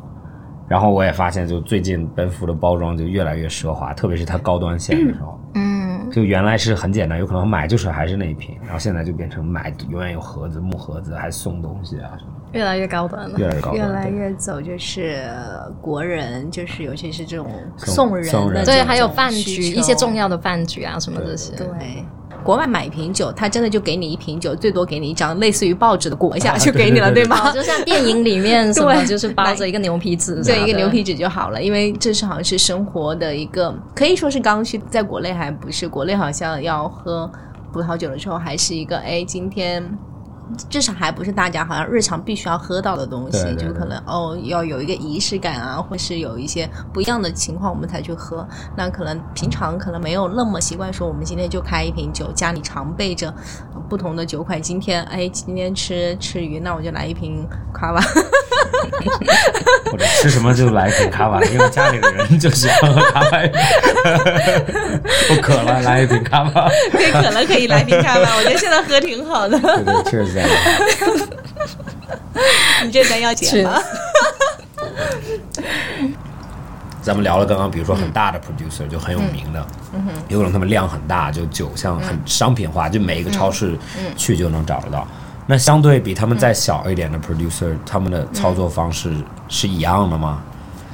[0.68, 13.38] 然后我也发现，就最近奔富的包装就越来越奢华，特别是它高端线的时候，嗯，就原来是很简单，有可能买就是还是那一瓶，然后现在就变成买永远有盒子、木盒子，还送东西啊什么，越来越高端了。
[13.38, 13.76] 越来越高端。
[13.76, 15.24] 越来越走就是
[15.80, 21.54] 国人，就是尤其是这种送送人送人的对，还有饭局，一些重要的饭局啊，什么这些。
[21.56, 21.66] 对。
[22.42, 27.50] 国外买一瓶酒，他真的就给你一瓶酒，最多给你一张类似于报纸的裹一下就给你了，对对对吗？
[27.50, 31.04] 哦就像电影里面 什么，对就是包着一个牛皮纸，对，一个牛皮。
[31.04, 37.30] 纸就好了，因为这是好像是生活的一个，可以说是刚需，在国内还不是，国内好像要喝
[37.72, 39.82] 葡萄酒的时候，还是一个哎，今天
[40.68, 48.46] 至少还不是大家好像日常必须要喝到的东西，对对对就可能哦要有一个仪式感啊，或是有一些不一样的情况，我们才去喝。
[48.76, 53.28] 那可能平常可能没有那么习惯说，我们今天就开一瓶酒，家里常备着
[53.74, 54.60] 呃不同的酒款。
[54.60, 58.00] 今天哎，今天吃吃鱼，那我就来一瓶卡瓦。
[59.90, 63.28] 或者吃什么就来一瓶卡瓦，因为家里的人就喜欢喝卡瓦。
[65.30, 66.68] 我渴了，来一瓶卡瓦。
[66.92, 69.58] 对，渴了可以来瓶看吧，我觉得现在喝挺好的。
[69.58, 71.26] 对对，cheers 在
[72.84, 73.78] 你这单要减吗？
[77.02, 79.66] 咱们聊了刚刚，比如说很大的 producer 就很有名的，
[80.28, 83.78] 有可能他们量很大，就酒像很商品化，就每一个超市
[84.16, 85.08] 去就能找得到。
[85.46, 89.14] 那相对比他们再小一点的 producer，他们的操作方式
[89.48, 90.42] 是一样的吗？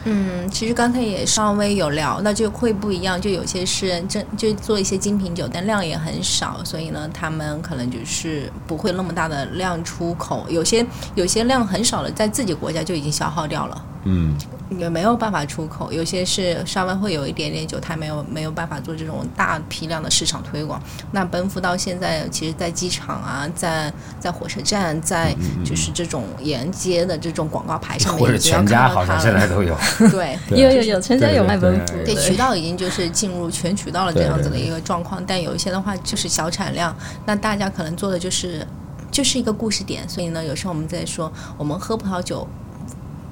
[0.08, 13.84] 嗯，其实刚才也稍微有聊，那就会不一样，就有些是真就做一些精品酒，但量也很少，所以呢，他们可能就是不会那么大的量出口，有些有些量很少的，在自己国家就已经消耗掉了。
[14.08, 14.36] 嗯，
[14.78, 20.80] 也没有办法出口，有些是稍微会有一点点酒，它没有没有办法做这种大批量的市场推广。
[21.10, 29.76] 那奔赴到现在，其实，在机场啊，在在火车站，在就是这种沿街的这种广告牌上面，或者已经要全家好像现在都有。
[30.10, 30.38] 对。
[30.48, 38.64] 对有有有，全家有卖奔赴，对对渠道已经就是进入全渠道了这样子的一个状况，但有一些的话就是小产量，那大家可能做的就是
[39.10, 42.46] 就是一个故事点，所以呢，有时候我们在说我们喝葡萄酒。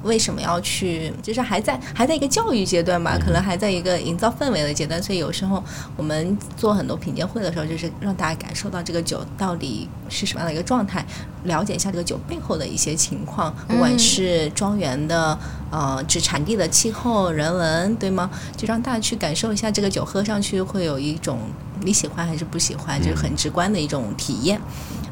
[0.04, 1.12] 为什么要去？
[1.22, 5.62] 就是还在还在一个教育阶段吧，可能还在一个营造氛围的阶段，所以有时候
[5.96, 11.04] 我们做很多品鉴会的时候，就是让大家感受到这个酒到底是什么样的一个状态，
[11.44, 15.38] 了解一下这个酒背后的一些情况，不管是庄园的
[15.70, 18.30] 呃指产地的气候、人文，对吗？
[18.56, 21.38] 就让大家去感受一下这个酒，喝上去会有一种
[21.82, 24.60] 你喜欢还是不喜欢，就是很直观的一种体验。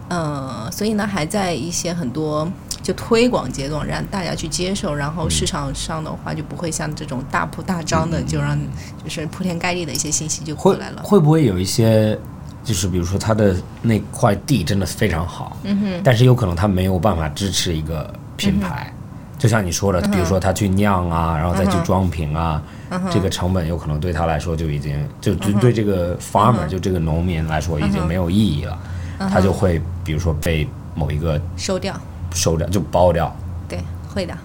[0.09, 2.51] 呃，所以呢，还在一些很多
[2.83, 8.59] 就推广阶段，让大家去接受，然后市场上的话就不会像这种大铺大张的，就让
[9.05, 11.03] 就是铺天盖地的一些信息就过来了。
[11.03, 12.19] 会不会有一些，
[12.65, 18.93] 就是比如说他的那块地真的非常好，嗯哼，但是有可能他没有办法支持一个品牌，
[19.39, 22.63] 就像你说的，比如说他去酿啊，然后再去装瓶啊，
[23.11, 28.79] 这个成本有可能对他来说就已经就就对这个 farmer、就这个农民来说已经没有意义了，
[29.19, 31.99] 他就会比如说被某一个收掉，
[32.35, 33.35] 收掉就包掉，
[33.69, 33.79] 对，
[34.13, 34.37] 会的。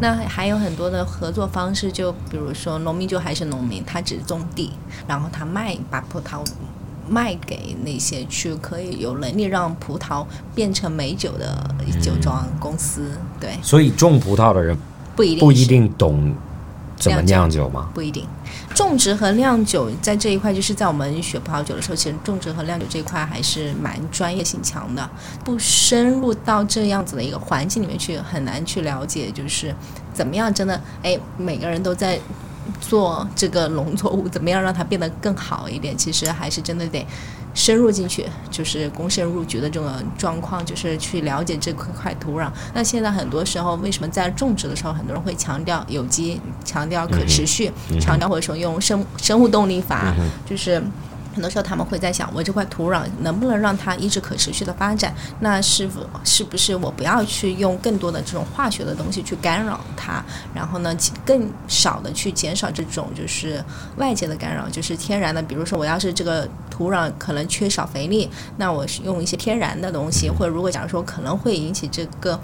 [0.00, 4.72] 那还有很多的合作方式，就比如说农民就还是农民，他只种地，
[5.06, 6.44] 然后他卖把葡萄
[7.08, 11.56] 卖给那些去可以有能力让葡萄变成美酒的
[12.02, 14.76] 酒庄公司，对，所以种葡萄的人
[15.14, 16.34] 不一定不一定懂
[16.98, 17.88] 怎么酿酒吗？
[17.94, 18.26] 不一定。
[18.74, 25.08] 种植和酿酒在这一块，就是在我们学葡萄酒的时候，其实种植和酿酒这一块还是蛮专业性强的，
[25.44, 29.74] 不深入到这样子的一个环境里面去，很难去了解，就是
[30.12, 32.18] 怎么样真的，哎，每个人都在
[32.80, 37.06] 做这个农作物，怎么样让它变得更好一点，其实还是真的得。
[37.54, 42.48] 深入进去，就是躬身入局的这种状况，就是去了解这块土壤。
[42.72, 50.14] 那现在很多时候，为什么在种植的时候，很多人会强调有机，强调可持续，强调或者说用生生物动力法，
[50.48, 50.80] 就是。
[51.38, 55.14] 很多时候他们会在想，我这块土壤能不能让它一直可持续的发展？
[55.38, 60.20] 那是否是不是我不要去用更多的这种化学的东西去干扰它？
[60.52, 60.92] 然后呢，
[61.24, 63.64] 更少的去减少这种就是
[63.98, 65.40] 外界的干扰，就是天然的。
[65.40, 72.36] 比如说，我要是这个土壤可能缺少肥力，那我是用一些天然的东西，或者如果假如说可能会引起这个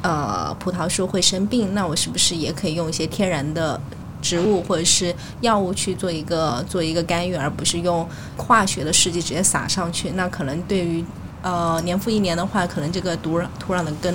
[0.00, 3.78] 呃葡萄树会生病，那我是不是也可以用一些天然的？
[4.20, 10.10] 植物或者是药物去做一个做一个干预，而不是用化学的试剂直接撒上去。
[10.10, 11.04] 那可能对于
[11.42, 14.14] 呃年复一年的话，可能这个土壤土壤的根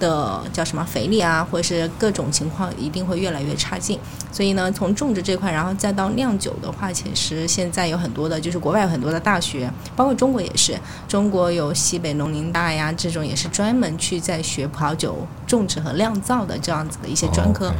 [0.00, 3.96] 的叫什么肥力啊，或者是各种情况一定会越来越差劲。
[4.32, 17.68] 所以呢，从种植这块，然后再到酿酒的话，其实现在有很多的，就是国外有很多的大学，包括中国也是，中国有西北农林大呀，这种也是专门去在学葡萄酒种植和酿造的这样子的一些专科。
[17.68, 17.72] 哦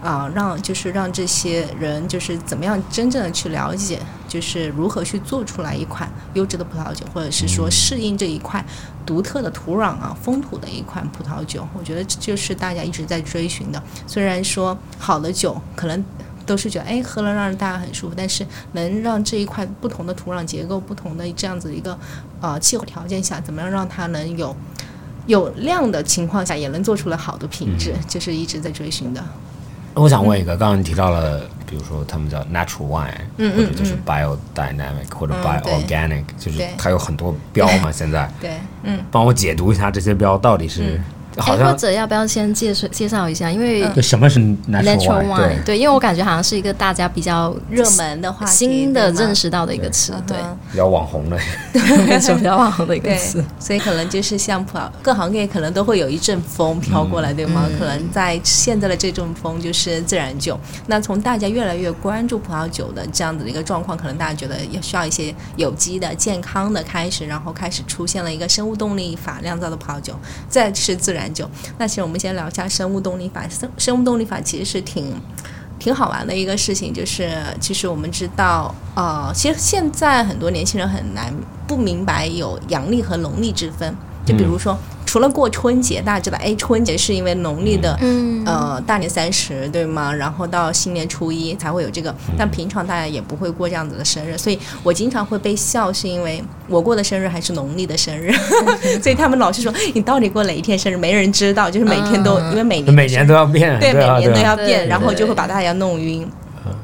[0.00, 8.64] 啊、让就是让这些人就是怎么样真正的去了解，就是如何去做出来一款优质的葡萄酒，或者是说适应这一块
[9.08, 11.66] 独特的土壤啊、风土的一款葡萄酒。
[11.72, 13.82] 我觉得这就是大家一直在追寻的。
[14.06, 16.04] 虽然说好的酒可能。
[16.48, 18.42] 都是觉得哎，喝了让大家很舒服，但是
[18.72, 21.98] 能让这一块不同的土壤结构、不同的这样子一个
[22.40, 24.56] 呃气候条件下，怎么样让它能有
[25.26, 29.22] 有量的情况下，也能做出来好的品质，就是一直在追寻的。
[29.98, 37.90] 我想问一个，刚刚你提到了，比如说他们叫 natural wine，嗯或者就是嗯 biodynamic 或者嗯对 bioorganic，就是它有很多 标嘛。
[37.90, 38.52] 现在对，
[38.84, 38.98] 嗯。
[39.10, 41.00] 帮我解读一下这些标到底是，
[41.38, 43.50] 或者要不要先介绍介绍一下？
[43.50, 51.38] 因为就什么是 natural wine？wine，对，因为我感觉好像是一个大家比较热门的话题新的认识到的一个词，对，嗯比较网红的。
[52.06, 53.44] 没错，比较网红的一个词。
[53.58, 57.68] 所以可能就是像葡萄各行各业可能都会有一阵风飘过来，对吗？
[57.78, 60.58] 可能在现在的这阵风就是自然酒。
[60.86, 70.14] 那从大家越来越关注葡萄酒的这样子的一个状况，可能大家觉得也需要一些有机的、健康的开始，然后开始出现了一个生物动力法酿造的葡萄酒，
[70.48, 71.48] 再是自然酒。
[71.78, 73.48] 那其实我们先聊一下生物动力法。
[73.48, 75.14] 生生物动力法其实是挺。
[75.80, 81.32] 挺好玩的一个事情，就是其实我们知道，呃，其实现在很多年轻人很难
[81.68, 83.94] 不明白有阳历和农历之分。
[84.26, 84.76] 就比如说，
[85.08, 88.44] 除了过春节，大家知道，哎，春节是因为农历的，嗯。
[88.44, 90.12] 呃，大年三十，对吗？
[90.12, 98.30] 然后到新年初一才会有这个，但平常大家也不会过这样子的生日，所以我经常会被笑，是因为我过的生日还是农历的生日，
[99.02, 106.30] 所以他们老是说你到底过哪一天生日，没人知道，就是每天都，因为每年每年都要变，对，对啊每年都要变，然后就会把大家弄晕。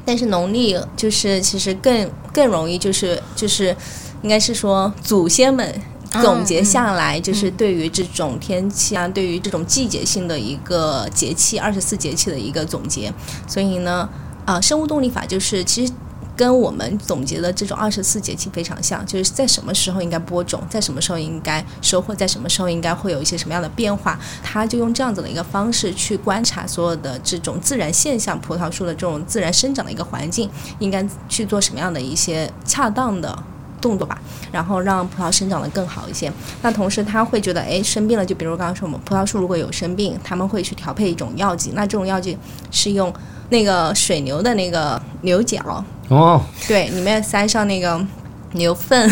[0.03, 3.75] 但是农历就是其实更更容易，就是就是
[4.23, 5.73] 应该是说祖先们。
[6.21, 13.13] 总结下来，就是对于这种天气啊，对于这种季节性的一个节气，二十四节气的一个总结。
[13.47, 14.09] 所以呢，
[14.45, 15.93] 啊、生物动力法就是其实
[16.35, 30.49] 跟我们总结的这种二十四节气非常像，就是在什么时候应该播种，在什么时候应该收获，在什么时候应该会有一些什么样的变化，他就用这样子的一个方式去观察所有的这种自然现象，葡萄树的这种自然生长的一个环境，
[30.79, 33.43] 应该去做什么样的一些恰当的。
[33.85, 34.19] 动作吧，
[34.51, 36.31] 然后让葡萄生长得更好一些。
[36.63, 42.35] 那同时他会觉得，哎，生病了，就比如刚刚说我们葡萄树如果有生病，他们会去调配一种药剂，那这种药剂
[42.71, 43.13] 是用
[43.49, 48.03] 那个水牛的那个牛角，哦，对，里面塞上那个
[48.53, 49.11] 牛粪，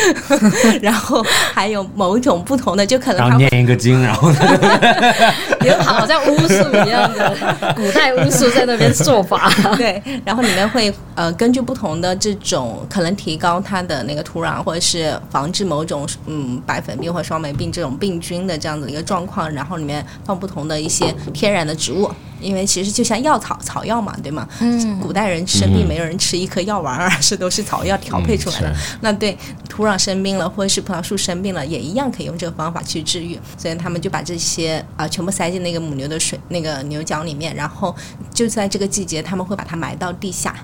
[0.80, 4.30] 然后还有某种不同的，就可能然后它会念一个经，然后
[5.66, 6.54] 有好像巫术
[6.86, 7.36] 一样的
[7.74, 9.50] 古代巫术在那边做法。
[9.76, 22.10] 对，然后里面会呃根据不同的这种可能提高它的那个土壤，或者是防治某种嗯白粉病或双霉病这种病菌的这样子的一个状况，然后里面放不同的一些天然的植物。
[22.40, 24.48] 因为其实就像药草草药嘛，对吗？
[24.60, 28.70] 嗯古代人生病没有人吃一颗药丸儿，而 是都是草药调配出来的。
[28.70, 29.36] 嗯那对
[29.68, 33.38] 土壤生病了，或者是葡萄树生病了，也一样可以用这个方法去治愈。
[33.56, 37.94] 所以他们就把这些啊、全部塞进那个母牛的水那个牛角里面，然后
[38.34, 40.54] 就在这个季节，他们会把它埋到地下，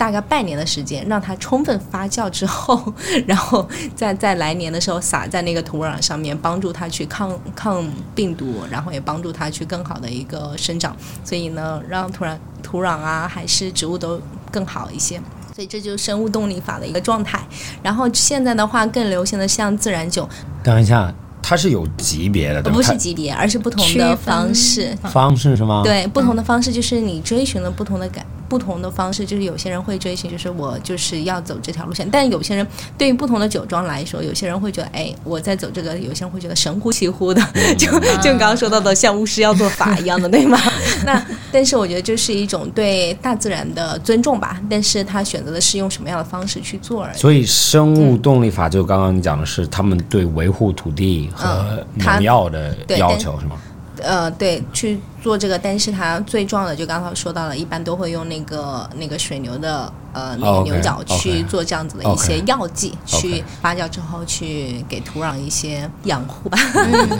[0.00, 2.82] 大概半年的时间，让它充分发酵之后，
[3.28, 10.96] 然后再在来年的时候撒在那个土壤上面，帮助它去抗抗病毒，然后也帮助它去更好的一个生长。
[11.22, 14.18] 所以呢，让土壤土壤啊还是植物都
[14.50, 15.20] 更好一些。
[15.54, 17.38] 所以这就是生物动力法的一个状态。
[17.82, 20.26] 然后现在的话，更流行的像自然酒，
[20.62, 22.72] 等一下，它是有级别的，对？
[22.72, 24.96] 不是级别，而是不同的方式。
[25.02, 32.66] 方式是吗？，对，不同的方式就是你追寻了不同的感，不同的方式，就是有些人会追寻，就是我就是要走这条路线，但有些人
[32.98, 37.40] 对于不同的酒庄来说，有些人会觉得，哎，我在走这个，有些人会觉得神乎其乎的，
[37.78, 40.58] 就就刚刚说到的，像巫师要做法一样的，对吗？
[41.06, 47.16] 那但是我觉得这是一种对大自然的尊重吧，但是他选择的是用什么样的方式去做而已。
[47.16, 53.56] 所以生物动力法就刚刚你讲的是他们对维护土地和农药的要求是吗？
[54.02, 66.58] 呃，对，去做这个，但是它最重要的就刚刚说到了，一般都会用那个那个水牛的呃那个牛角去做这样子的一些药剂去发酵之后去给土壤一些养护吧。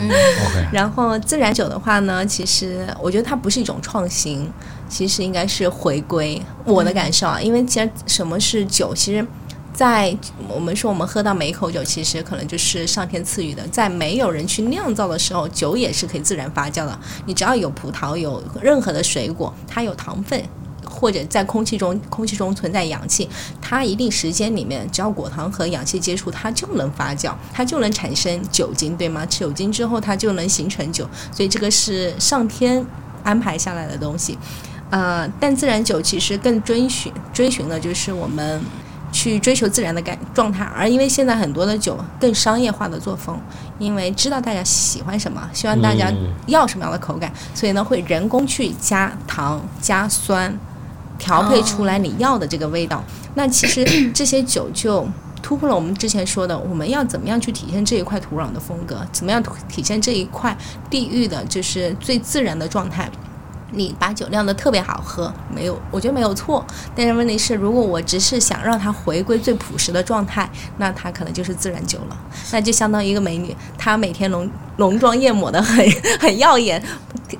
[0.71, 4.49] 然后自然酒的话呢，其实我觉得它不是一种创新，
[4.89, 6.41] 其实应该是回归。
[6.65, 9.25] 我的感受啊，因为其实什么是酒，其实。
[9.73, 10.15] 在
[10.47, 13.65] 我们说我们喝到每一口酒，其实可能就是上天赐予的。
[13.69, 16.99] 在没有人去酿造的时候，酒也是可以自然发酵的。
[17.25, 20.43] 你只要有葡萄，有任何的水果，它有糖分，
[20.85, 23.27] 或者在空气中，空气中存在氧气，
[23.61, 29.25] 它一定时间里面，只要果糖和氧气接触，它就能发酵，它就能产生酒精，对吗？
[29.25, 32.85] 酒精之后，它就能形成酒，所以这个是上天
[33.23, 34.37] 安排下来的东西。
[34.89, 38.61] 呃，但自然酒其实更追寻追寻的就是我们
[39.11, 43.37] 去追求自然的感状态，而因为现在很多的酒更商业化的作风，
[43.77, 46.11] 因为知道大家喜欢什么，希望大家
[46.47, 50.57] 要什么样的口感，所以呢会人工去加糖加酸，
[51.19, 53.03] 调配出来你要的这个味道。
[53.35, 55.07] 那其实这些酒就
[55.41, 60.55] 突破了我们之前说的，我们要怎么样去体现这一块土壤的风格，怎么样体现这一块
[60.89, 63.09] 地域的，就是最自然的状态。
[63.71, 66.65] 你把酒酿的特别好喝，没有，我觉得没有错。
[66.95, 72.17] 但是问题是，如果我只是想让它回归最朴实的状态，那它可能就是自然酒了。
[72.51, 74.49] 那就相当于一个美女，她每天浓
[74.81, 75.87] 浓妆艳抹的很
[76.19, 76.81] 很耀眼，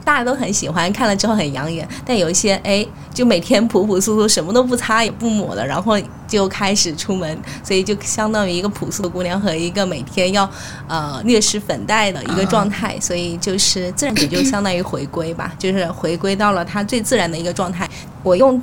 [0.06, 1.86] 大家都很喜欢，看了之后很养眼。
[2.06, 10.50] 但有一些哎，就每天朴朴素素，什么都不擦也不抹的，然后就开始出门，所以就相当于一个朴素的姑娘和一个每天要
[10.88, 12.98] 呃略施粉黛的一个状态。
[13.02, 16.18] 所以就是自然也就相当于回归吧，就是回。
[16.22, 17.89] 归到了它最自然的一个状态，
[18.22, 18.62] 我用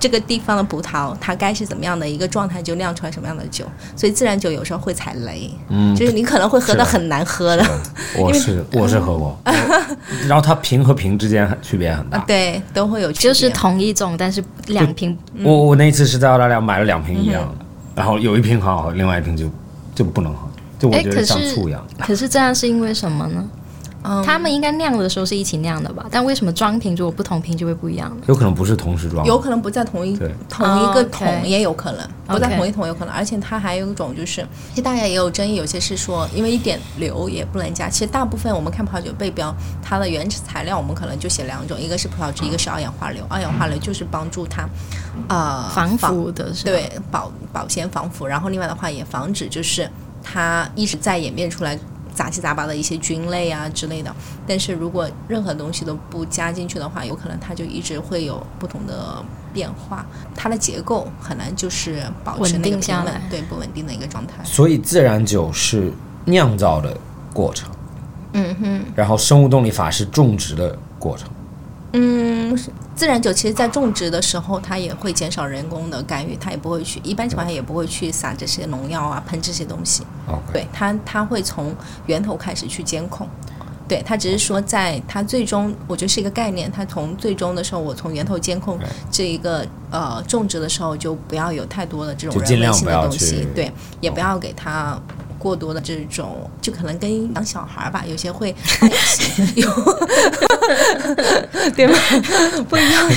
[0.00, 3.64] 这个地方的葡萄，它该是怎么样的一个状态，就酿出来什么样的酒。
[3.96, 7.64] 所以自然酒有时候会踩雷，嗯，就是你可能会喝到很难喝的。
[8.16, 9.38] 我是我是喝过，
[10.26, 15.16] 然后它瓶和瓶之间区别很大， 对，都会有，就是同一种，但是两瓶。
[15.42, 19.50] 我我那次是在澳大利亚买了两瓶一样的，然后有一瓶很好喝，另外一瓶就
[19.94, 21.84] 就不能喝，就我觉得像醋一样。
[21.98, 23.44] 可是这样是因为什么呢？
[24.24, 26.06] 他们应该酿的时候是一起酿的吧？
[26.10, 28.22] 但为什么装瓶如果不同瓶就会不一样呢？
[28.26, 30.18] 有可能不是同时装，有可能不在同一
[30.48, 37.88] 同一个桶也有可能不在同一桶有可能，而且它还有一种就是，其实大家也有争议，有些是说因为一点硫也不能加。
[37.88, 43.22] 其实大部分我们看葡萄酒背标，它的原材料我们可能就写两种，一个是葡萄汁，一个是二氧化硫。
[43.28, 44.68] 二氧化硫就是帮助它
[45.28, 49.90] 啊防腐的是，对保保鲜防腐，然后另外的话也防止就是
[50.22, 51.78] 它一直在演变出来。
[52.18, 54.12] 杂七杂八的一些菌类啊之类的，
[54.44, 60.04] 但是如果任何东西都不加进去的话，有可能它就一直会有不同的变化，
[60.34, 64.42] 它的结构很难就是保持那个平稳，对不稳定的一个状态。
[64.42, 65.92] 所以自然酒是
[66.24, 66.96] 酿造的
[67.32, 67.70] 过程，
[68.32, 71.28] 嗯哼，然后生物动力法是种植的过程，
[71.92, 72.58] 嗯。
[72.98, 80.02] 自然酒其实，在种植的时候，它也会减少人工的干预，它也不会去，一般情况下也不会去撒这些农药啊，喷这些东西。
[80.52, 81.72] 对它，它会从
[82.06, 83.24] 源头开始去监控。
[83.86, 86.70] 对它只是说，在它最终，我觉得是一个概念。
[86.70, 88.76] 它从最终的时候，我从源头监控
[89.12, 93.46] 这一个呃种植的时候，就不要有太多的这种人为性的东西。
[93.54, 95.00] 对，也不要给它。
[95.38, 98.54] 过多的这种，就可能跟养小孩吧，有些会
[99.54, 99.70] 有，
[101.76, 101.98] 对吗？
[102.68, 103.08] 不一样，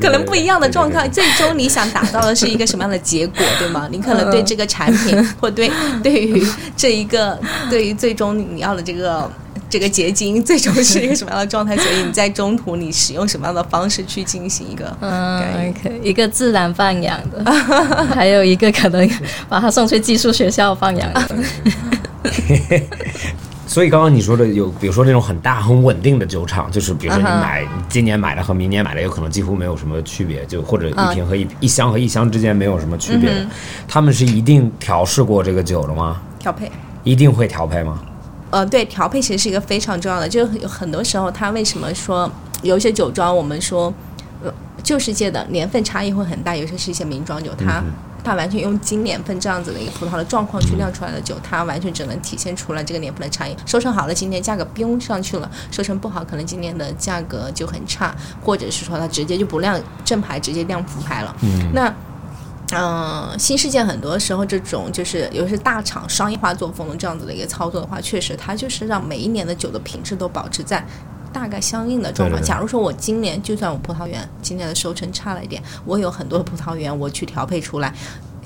[0.00, 1.08] 可能不一样的状况。
[1.10, 3.88] 最终你想达到的是一个什么样的结果，对吗？
[3.92, 5.70] 你可能对这个产品，或对
[6.02, 7.38] 对于这一个，
[7.70, 9.30] 对于最终你要的这个。
[9.70, 11.76] 这个结晶最终是一个什么样的状态？
[11.76, 17.44] 所以你在中途你使用什么样的方式去进行一个嗯，一个自然放养的，
[18.14, 19.08] 还有一个可能
[19.48, 21.22] 把它送去寄宿学校放养的。
[23.66, 33.30] 所以刚刚你说的有，比如说那种很大很稳定的酒厂，就是比如说你买今年买的和明年买的有可能几乎没有什么区别，就或者一瓶和一一箱和一箱之间没有什么区别，
[33.86, 36.22] 他们是一定调试过这个酒的吗？
[36.38, 36.72] 调配
[37.04, 38.00] 一定会调配吗？
[38.50, 40.28] 呃，对，调配其实是一个非常重要的。
[40.28, 42.30] 就有很多时候，它为什么说
[42.62, 43.92] 有一些酒庄，我们说，
[44.42, 46.56] 呃，旧世界的年份差异会很大。
[46.56, 47.82] 有些是一些名庄酒，它
[48.24, 53.54] 它完全用今年份这样子的一个葡萄的状况去酿出来的酒，它完全只能体现出来这个年份的差异。
[53.66, 61.36] 收成好了，今年价格飙上去了；收成不好，可能今年的价格就很差，或者是说它直接就不酿正牌，直接酿副牌了。
[61.42, 61.94] 嗯，那。
[62.72, 70.86] 嗯，新世界很多时候这种就是尤其是大厂商业化作风的这样子的一个操作的话，确实它就是让每一年的酒的品质都保持在
[71.32, 72.42] 大概相应的状况。
[72.42, 77.94] 假如说我今年就算我葡萄园今年的收成差了一点，我有很多的葡萄园我去调配出来。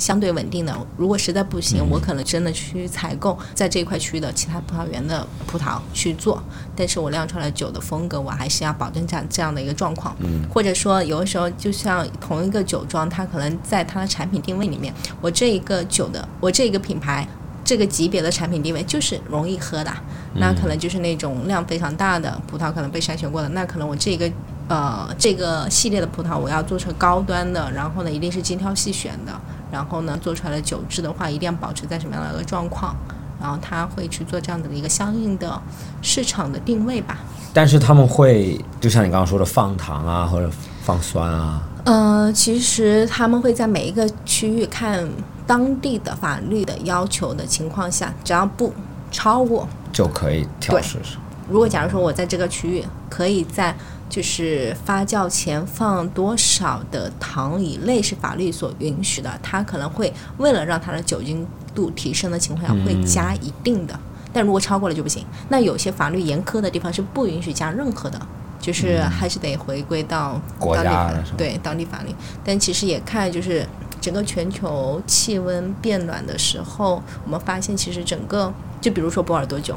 [0.02, 6.42] 相对稳定的，如果实在不行，我可能真的去采购在这一块区域的其他葡萄园的葡萄去做，
[6.74, 10.12] 但是我酿出来酒的风格，我还是要保证这样这样的一个状况。
[10.18, 17.24] 嗯，或者说有的时候，就像同一个酒庄，它可能在它的产品定位里面，我这一个酒的，我这一个品牌，
[17.64, 19.92] 这个级别的产品定位就是容易喝的，
[20.34, 24.28] 那可能就是那种量非常大的葡萄，可能被筛选过的，那可能我这个
[24.66, 29.32] 呃这个系列的葡萄，我要做成高端的，然后呢，一定是精挑细选的。
[29.72, 32.94] 然后呢，做出来的酒质的话，一定要保持在什么样的一个状况？
[33.40, 35.60] 然后他会去做这样的一个相应的
[36.00, 37.18] 市场的定位吧。
[37.52, 40.48] 但是他们会，就像你刚刚说的，放糖啊，或者
[40.82, 45.08] 放酸啊，呃，其实他们会在每一个区域看
[45.46, 48.72] 当地的法律的要求的情况下，只要不
[49.10, 51.16] 超过，就可以调试试。
[51.50, 53.74] 如果假如说我在这个区域可以在
[54.12, 63.98] 就是发酵前放多少的糖以内是法律所允许的，它可能会为了让它的酒精度提升的情况下会加一定的，
[64.30, 65.24] 但如果超过了就不行。
[65.48, 68.20] 那有些法律严苛的地方是不允许加任何的。
[68.60, 73.66] 就是还是得回归到国当地法家对当地法律，但其实也看就是
[74.00, 79.76] 整个全球气温变暖的时候，我们发现其实整个就比如说波尔多酒，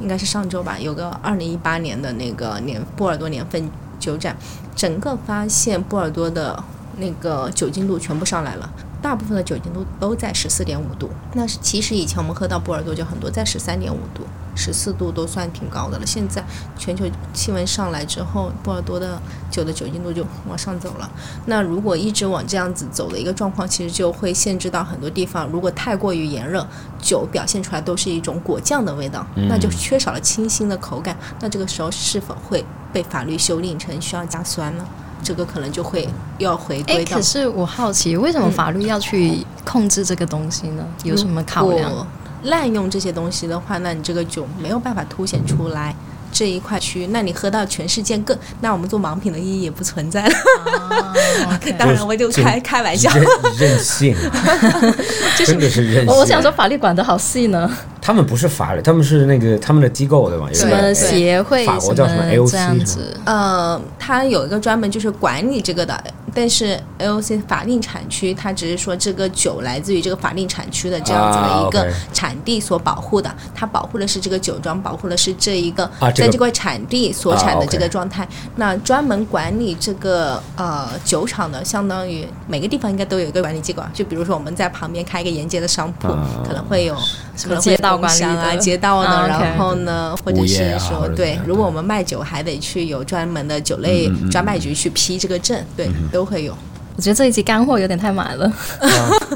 [0.00, 4.36] 应该是上周吧，有个二零一八年的那个年波尔多年份酒展，
[4.74, 6.62] 整个发现波尔多的
[6.98, 8.70] 那个酒精度全部上来了。
[9.04, 14.22] 大部分的酒精度都在十四点五度，那是其实以前我们喝到波尔多就很多在十三点五度、
[14.56, 16.06] 十四度都算挺高的了。
[16.06, 16.42] 现在
[16.78, 21.10] 全球气温上来之后，波尔多的酒的酒精度就往上走了。
[21.44, 25.46] 那如果一直往这样子走的一个状况，其实就会限制到很多地方。
[25.48, 26.66] 如果太过于炎热，
[26.98, 31.14] 酒表现出来都是一种果酱的味道，那就缺少了清新的口感。
[31.40, 34.86] 那这个时候是否会被法律修订成需要加酸呢？
[35.22, 36.08] 这个可能就会
[36.38, 40.84] 要回哎，归到可是我好奇，为什么法律要去控制这个东西呢？
[41.04, 42.06] 有什么考量？
[42.44, 45.96] 滥用这些东西的话，那你这个就没有办法凸显出来
[46.34, 50.34] 这一块区域，那你喝到全世界各，那我们做盲品的意义也不存在了。
[50.66, 51.14] 啊
[51.54, 53.08] ，OK 当然，我 就开开玩笑。
[53.14, 53.24] 任
[53.56, 54.94] 任性啊，
[55.38, 56.12] 真的是任性。
[56.12, 57.70] 我我想说，法律管得好细呢，
[58.02, 60.46] 他们不是法律，他们是那个他们的机构对吧？
[60.48, 63.16] 有什么协会法国叫什么 AOC 这样子？
[63.24, 66.02] 呃，它有一个专门就是管理这个的，
[66.34, 78.26] 但是 AOC 法定产区，它只是说这个酒来自于这个法定产区的这样子的一啊个产地所保护的，它保护的是这个酒庄，保护的是这一个啊这个在这块产地所产啊的这个状态。
[78.56, 86.94] 那专门管理这个呃酒厂的，相当于每个地方应该都有一个管理机构啊，就比如说我们在旁边开一个沿街的商铺，啊可能会有
[87.36, 96.56] 什么可能会道管理工商啊、街道呢，啊然后呢，或者是说啊对如果我们卖酒还得去有专门的酒类专卖局去批这个证，对，都会有。
[96.96, 98.52] 我觉得这一集干货有点太满了。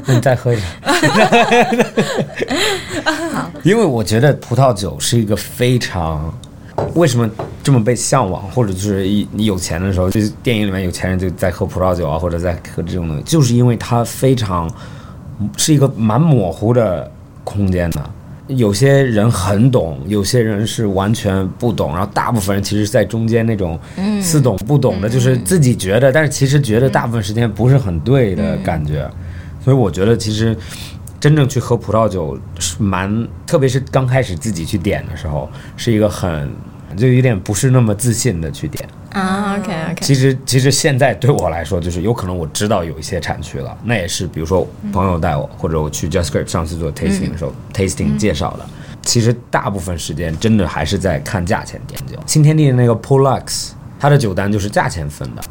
[0.05, 0.65] 你再喝一点。
[3.63, 6.33] 因为我觉得葡萄酒是一个非常，
[6.95, 7.29] 为什么
[7.61, 14.71] 这么被向往，或者就是一你有钱的时候，就是电影里面有钱人就在喝葡萄酒啊，或者在喝这种东西，就是因为它非常
[15.57, 17.11] 是一个蛮模糊的
[17.43, 18.09] 空间的。
[18.49, 23.79] 有些人很懂，有些人是完全不懂，然后大部分人其实是在中间那种
[24.21, 29.09] 似懂不懂的，就是自己觉得，但是其实觉得大部分时间不是很对的感觉。
[29.63, 30.57] 所以我觉得其实
[31.19, 35.47] 真正去喝葡萄酒是蛮，特别是刚开始自己去点的时候，
[35.77, 36.49] 是一个很
[36.97, 38.83] 就有点不是那么自信的去点。
[39.11, 48.65] 啊，OK OK，其实其实现在对我来说，就是有可能我知道有一些产区了，那也是比如说朋友带我，或者我去 Just Script 上次做 tasting 的时候、tasting 介绍的。
[49.01, 52.19] 其实大部分时间真的还是在看价钱点酒。
[52.27, 55.41] 新天地的那个 Polux，它的酒单就是价钱分的，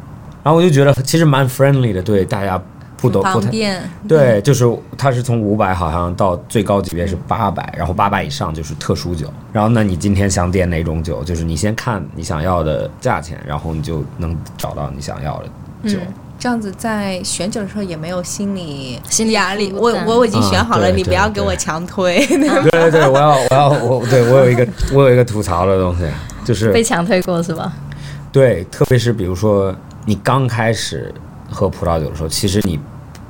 [0.43, 2.61] 然后我就觉得其实蛮 friendly 的，对大家
[3.01, 3.49] 不都不太，
[4.07, 4.65] 对，就是
[4.97, 9.27] 它是从五百好像到最高级别是八百，然后八百以上就是特殊酒。
[9.53, 15.97] 然后那你今天想点哪种酒，就是你先看你想要的价钱，然后你就能找到你想要的酒。
[16.37, 19.73] 这样子在选酒的时候也没有心理心理压力。
[19.73, 22.25] 我我已经选好了，嗯你不要给我强推。
[22.27, 26.05] 对对对，我要我要我对我有一个我有一个吐槽的东西，
[26.45, 27.73] 就是被强推过是吧？
[28.31, 29.75] 对，特别是比如说
[30.05, 31.13] 你刚开始
[31.49, 32.79] 喝葡萄酒的时候，其实你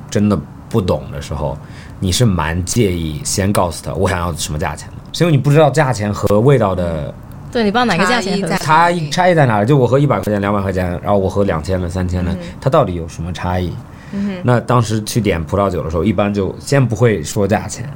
[0.10, 0.40] 真的
[0.70, 1.58] 不懂的时候，
[2.00, 7.14] 你是蛮介意先告诉他我想要什么价钱的，是因为你不知道价钱和味道的
[7.52, 9.68] 对，你不知道哪个价钱合适差异差异差异在哪里？
[9.68, 13.74] 就我喝一百块钱、两百块钱，然后我喝两千的、三千的，它到底有什么差异？
[14.44, 17.88] 那当时去点葡萄酒的时候，一般就先不会说价钱。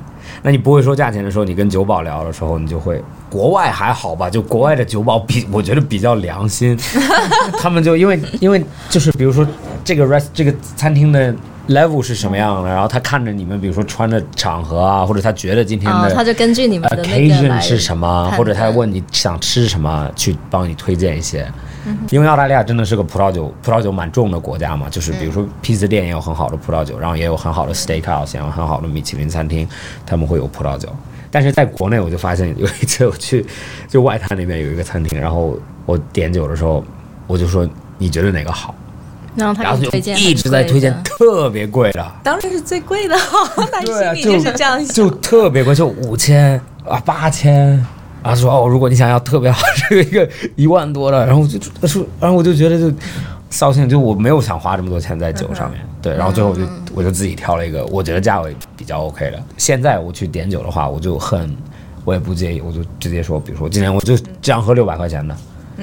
[0.41, 3.01] 那你不会说价钱的时候，你跟酒保聊的时候，你就会。
[3.29, 4.29] 国外还好吧？
[4.29, 6.77] 就国外的酒保比我觉得比较良心，
[7.59, 9.45] 他们就因为因为就是比如说
[9.83, 11.33] 这个 rest 这个餐厅的
[11.67, 21.45] level 是什么样的，然后他看着你们，比如说穿的场合啊，或者他觉得今天啊，的、他就根据你们的 occasion 是什么，或者他问你想吃什么，去帮你推荐一些。
[22.11, 29.67] 因为澳大利亚真的是个葡萄酒葡萄酒蛮重的国家嘛，就是比如说披萨店也有很好的葡萄酒，然后也有很好的 steakhouse，也有很好的米其林餐厅，
[30.05, 30.87] 他们会有葡萄酒。
[31.29, 33.45] 但是在国内，我就发现有一次我去
[33.89, 36.81] 就外滩那边有一个餐厅，然后我点酒的时候，
[37.27, 37.67] 我就说
[37.97, 38.73] 你觉得哪个好，
[39.35, 43.15] 然后他就推荐一直在推荐特别贵的，当然是最贵的，
[43.71, 44.95] 那对啊，心里就是这样想。
[44.95, 47.85] 就特别贵，就五千啊八千。
[48.21, 49.59] 啊，说哦，如果你想要特别好，
[49.89, 52.95] 这个一个一万多的，然后我就他说，然后我就觉得就
[53.49, 56.61] 扫兴，就我没有想花这么多钱在酒上面，对，然后最后我就
[56.95, 59.43] 我就自己挑了一个我觉得价位比较 OK 的。
[59.57, 61.53] 现在我去点酒的话，我就很
[62.05, 65.35] 我也不介意，我就直接说，比如说今天我就这样喝六百块钱的。
[65.35, 65.37] 嗯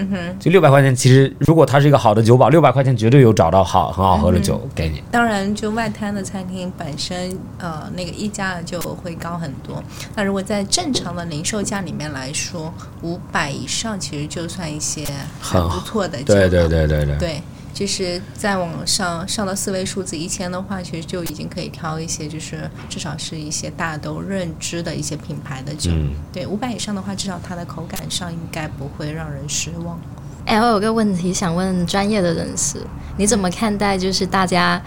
[0.09, 5.03] 哼，就六百块钱，其实如果它是一个好的酒保，六百块钱绝对有找到好很好喝的酒给你。
[5.11, 9.83] 当然，就外滩的餐厅本身，呃，那个溢价就会高很多。
[10.15, 12.73] 那如果在正常的零售价里面来说，
[13.03, 15.05] 五百以上其实就算一些
[15.41, 16.35] 很不错的酒。
[16.35, 17.17] 对对对对对。
[17.19, 17.43] 对。
[17.73, 25.91] 就是再往上上到四位数字一千的话，其实就已经可以挑一些，就是至少是一些大家都认知的一些品牌的酒。
[26.33, 29.99] 对，五百以上的话，至少它的口感上应该不会让人失望。
[30.47, 32.79] 哎，我有个问题想问专业的人士，
[33.17, 34.81] 你怎么看待就是大家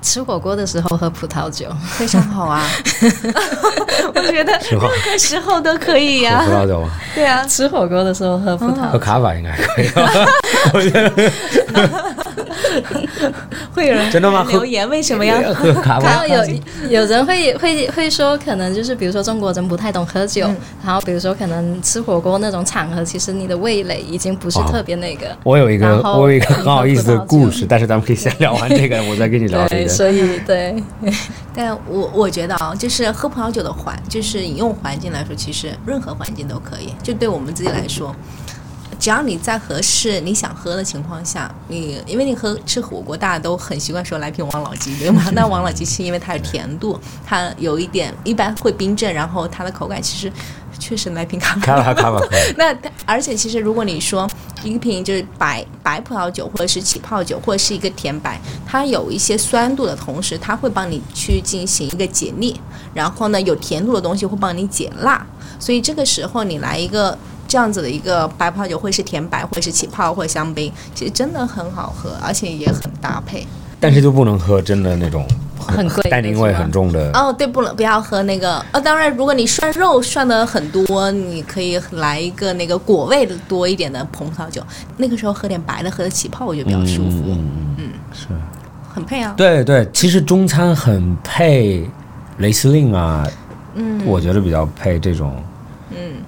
[0.00, 1.66] 吃火锅的时候喝葡萄酒？
[1.98, 2.66] 非常好啊，
[4.14, 4.88] 我觉得任何
[5.18, 6.42] 时候都可以呀。
[6.46, 6.90] 葡萄酒吗？
[7.14, 9.90] 对啊，吃火锅的时候喝葡萄，喝卡法应该可以。
[13.72, 14.46] 会有人真的吗？
[14.48, 15.98] 留言为什么要 喝卡？
[16.04, 16.44] 然后有
[16.88, 20.46] 有人会会会说，可能就是比如说中国人不太懂喝酒，
[20.84, 25.26] 然后比如说可能吃火锅那种场合，其实你的味蕾已经不是特别那个。
[25.44, 29.88] 我有一个我有一个很好意思的故事，但是咱们可以先聊完这个，我再跟你聊这个。
[29.88, 30.82] 所以对，
[31.54, 36.94] 但我我觉得啊，就是喝葡萄酒的环，就是饮用环境来说，其实任何环境都可以。
[37.02, 38.14] 就对我们自己来说。
[39.00, 45.24] 只要你在合适你想喝的情况下，你因为你喝吃火锅，大家都很习惯说来瓶王老吉，对吗？
[45.32, 50.30] 那王老吉是因为它有甜度，它有一点一般会冰镇，然后它的口感其实
[50.78, 52.20] 确实来瓶卡卡卡卡
[52.58, 52.76] 那
[53.06, 54.28] 而且其实如果你说
[54.62, 62.60] 一瓶就是白白葡萄酒或者是起泡酒或者是一个甜白，它有一些酸度的同时，它会帮你去进行一个解腻，
[62.92, 65.26] 然后呢有甜度的东西会帮你解辣，
[65.58, 67.16] 所以这个时候你来一个。
[67.50, 73.44] 这样子的一个白葡萄酒，会是甜白，或者是起泡，或者香槟，其实真的很好喝，而且也很搭配。
[73.80, 75.26] 但是就不能喝真的那种
[75.58, 77.10] 很贵、单宁味很重的。
[77.12, 78.64] 哦，对，不能不要喝那个。
[78.70, 84.62] 呃，当然，如果你涮肉涮的很多，你可以来一个那个果味的多一点的红葡萄酒。
[84.98, 87.24] 那个时候喝点白的，喝的起泡，我觉得比较舒服。
[87.26, 88.26] 嗯嗯嗯，是，
[88.94, 89.34] 很配啊。
[89.36, 91.84] 对对，其实中餐很配
[92.38, 93.26] 雷司令啊。
[93.74, 95.34] 嗯，我觉得比较配这种。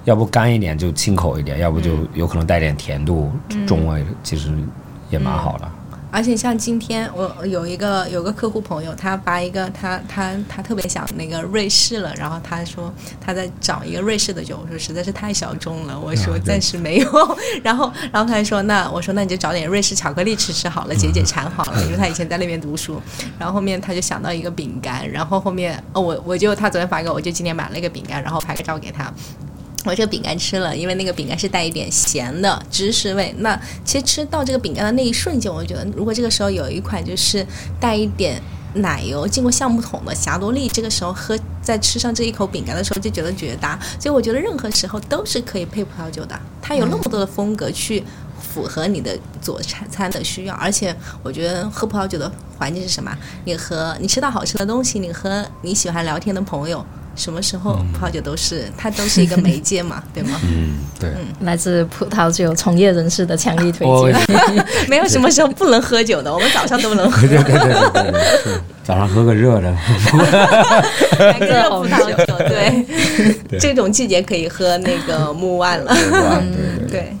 [0.03, 3.31] 嗯，要不干一点就清口一点，要不就有可能带点甜度，
[3.65, 4.51] 中味其实
[5.09, 5.69] 也蛮好的。
[6.15, 17.09] 而且像今天我有一个有个客户朋友，他发一个他他他特别想那个瑞士了，然后他说他在找一个瑞士的酒，我说实在是太小众了，我说暂时没有。
[17.63, 23.01] 然后然后他说那我说那你就找点瑞士巧克力吃吃好了，解解馋好了，因为他以前在那边读书。
[23.39, 29.11] 然后后面他就想到一个饼干，然后后面哦我我就他昨天发给我，我就今天买了一个饼干，然后拍个照给他。
[29.85, 33.33] 我这个饼干吃了，因为那个饼干是带一点咸的芝士味。
[33.39, 37.45] 那其实吃到这个饼干的那一瞬间，我觉得如果这个时候有一款就是
[37.79, 38.41] 带一点
[38.75, 43.77] 奶油、经过橡木桶的霞多丽，这个时候喝，在吃上这一口饼干的时候，就觉得绝搭。
[43.99, 48.01] 所以我觉得任何时候都是可以配葡萄酒的，它有那么多的风格去
[48.41, 50.55] 符合你的佐餐餐的需要。
[50.55, 53.15] 而且我觉得喝葡萄酒的环境是什么？
[53.43, 56.83] 你和你吃到好吃的东西，你和你喜欢聊天的朋友。
[57.15, 60.39] 什么时候葡萄酒都是它都是一个媒介嘛， 对吗？
[60.43, 61.09] 嗯，对。
[61.41, 64.15] 来自葡萄酒从业人士的强力推荐。
[64.89, 67.27] 没有什么时候不能喝酒的，我们早上都能喝。
[67.27, 68.53] 对对对对对，
[68.83, 69.71] 早上喝个热的。
[71.19, 72.85] 来个热葡萄酒，对。
[73.59, 75.95] 这种季节可以喝那个木万了。
[76.89, 77.15] 对。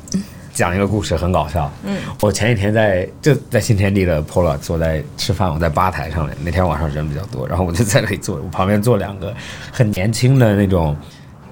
[0.53, 1.69] 讲一个故事很搞笑。
[1.83, 6.37] 嗯，我前几天在就在新天地的 Polo 坐在吃饭，我在吧台上面。
[6.43, 9.33] 那天晚上人比较多，然后我就在那里坐，我旁边坐两个
[9.71, 10.95] 很年轻的那种，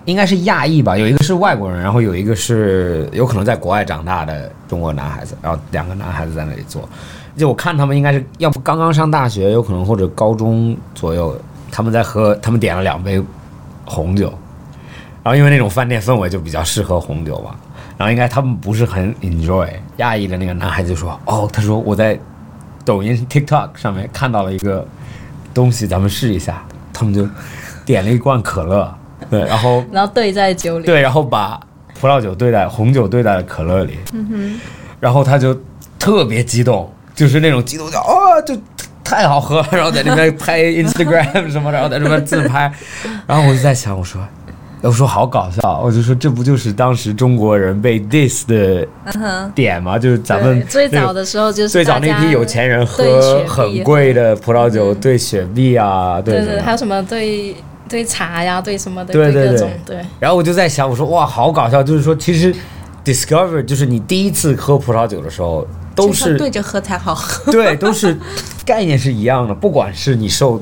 [0.05, 6.87] 应该是亚裔吧，有一个是外国人，然后有一个是有可能在国外长大的中国男孩子，然后两个男孩子在那里坐。
[7.35, 11.35] 就我看他们应该是要不刚刚上大学，有可能或者高中左右，
[11.71, 13.23] 他们在喝，他们点了两杯
[13.85, 14.31] 红酒，
[15.23, 17.55] 然后因为那种饭店氛围就比较适合红酒吧。
[18.01, 22.19] 然后应该他们不是很 enjoy，亚裔的那个男孩子说：“哦，他说我在
[22.83, 24.83] 抖音 TikTok 上面看到了一个
[25.53, 27.29] 东西，咱们试一下。”他们就
[27.85, 28.91] 点了一罐可乐，
[29.29, 31.61] 对，然后然后兑在酒里，对，然后把
[31.93, 34.59] 葡萄酒兑在红酒兑在可乐里，嗯哼，
[34.99, 35.55] 然后他就
[35.99, 38.59] 特别激动，就是那种激动叫哦，就
[39.03, 42.73] 太好喝了，然后在那边拍 Instagram 什么，然后在那边自拍，
[43.27, 44.19] 然后我就在想，我说。
[44.81, 48.87] 我说好搞笑，我就说这不就是当时中国人被 diss 的
[49.53, 49.97] 点吗？
[49.97, 57.55] 就是咱们最早的时候就是最早那批有钱人喝很贵的葡萄酒兑雪碧啊，对对，还有什么兑
[57.87, 59.97] 兑茶呀，兑什么的，对对对对。
[60.19, 62.53] 然后我就在想，我说哇，好搞笑，就是说其实
[63.05, 67.49] discover 就是你第一次喝葡萄酒的时候，都就是是对着喝才好喝。
[67.53, 68.17] 对，都是
[68.65, 70.59] 概念是一样的，不管是你受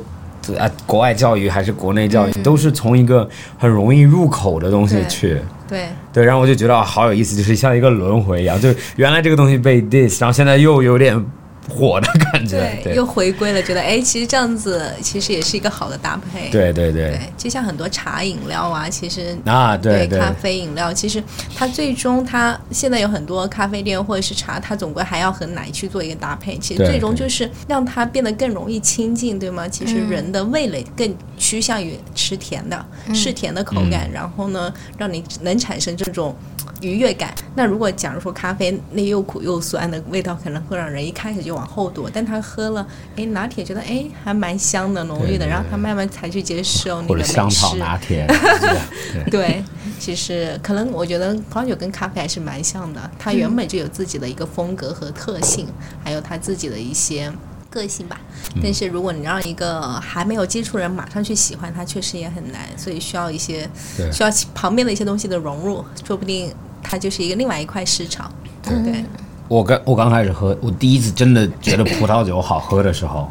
[0.55, 3.27] 啊国外教育还是国内教育，都是从一个
[3.57, 5.39] 很容易入口的东西去。
[5.67, 11.23] 对，对，然后我就觉得啊，好有意思，就是像一个轮回一样，就是原来这个东西被 diss，然后现在又有点
[11.69, 12.79] 火的感觉。
[12.83, 16.49] 对，又回归了，觉得哎，其实这样子其实也是一个好的搭配。
[16.49, 21.23] 对对对对，就像很多茶饮料啊，其实啊，对对咖啡饮料，其实
[21.55, 26.57] 它最终它现在有很多咖啡店或者是茶，它总归还要和奶去做一个搭配。
[26.57, 29.67] 其实最终就是让它变得更容易亲近，对吗？
[29.67, 36.35] 其实人的味蕾更趋向于吃甜的，是甜的口感，然后呢，让你能产生这种。
[36.81, 37.35] 愉悦感。
[37.55, 42.87] 那如果假如说咖啡那又苦又酸的味道，可能会让人一开始就往后躲，但他喝了，
[43.17, 47.75] 哎，拿铁觉得哎还蛮香的、浓郁的，对对然后他慢慢才去接受那个美者香草。
[47.75, 48.25] 拿铁，
[49.27, 49.29] 对。
[49.29, 49.63] 对对，
[49.99, 55.67] 其实可能我觉得葡萄酒跟咖啡还是蛮像的，它原本就有自己的一个风格和特性，
[56.03, 57.31] 还有它自己的一些
[57.69, 58.19] 个性吧。
[58.63, 63.69] 但是如果你让一个还没有接触人马上去喜欢它，确实也很难，所以需要一些
[64.11, 68.31] 需要旁边的一些东西的融入，说不定它就是一个另外一块市场。
[68.63, 69.03] 对，
[69.49, 73.27] 我刚我刚开始喝，我第一次真的觉得葡萄酒好喝的时候，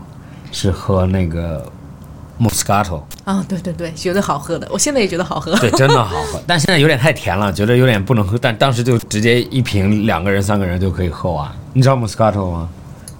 [0.51, 1.65] 是喝那个
[2.41, 5.57] Moscato，啊、对对对，觉得好喝的，我现在也觉得好喝。
[5.59, 8.37] 对，真的好喝， 但现在有点太甜了，觉得有点不能喝。
[8.37, 11.49] 但当时就直接一瓶，两个人、三个人就可以喝完。
[11.73, 12.69] 你知道 Moscato 吗？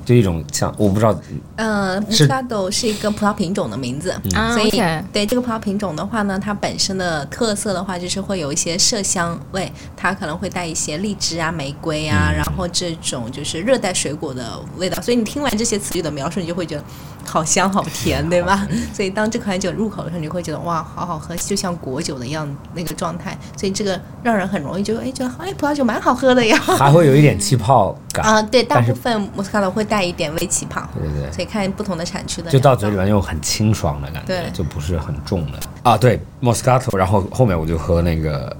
[0.09, 1.15] 就一种像我不知道，
[1.57, 4.55] 嗯是，Moscato 是一个葡萄品种的名字，嗯。
[4.55, 14.99] 所以 OK 对这个葡萄品种的话呢，它本身的特色的话，就是会有一些麝香味，它可能会带一些荔枝啊、玫瑰啊，然后这种就是热带水果的味道。
[15.03, 16.85] 所以你听完这些词语的描述，你就会觉得
[17.29, 18.67] 好香好甜，对吧？
[18.95, 23.37] 所以当这款酒入口的时候，你会觉得哇，好好喝，就像果酒的一样那个状态。
[23.57, 26.57] 所以这个让人很容易就哎觉得哎葡萄酒蛮好喝的呀。
[26.59, 31.33] 还会有一点气泡感，啊，对，大部分 Moscato 会带一点微气泡，对对对。
[31.33, 35.59] 所以看不同的产区的就到嘴里面又很清爽的感觉对，就不是很重的。
[35.83, 35.97] 啊。
[35.99, 38.57] 对 Moscato，然后后面我就喝那个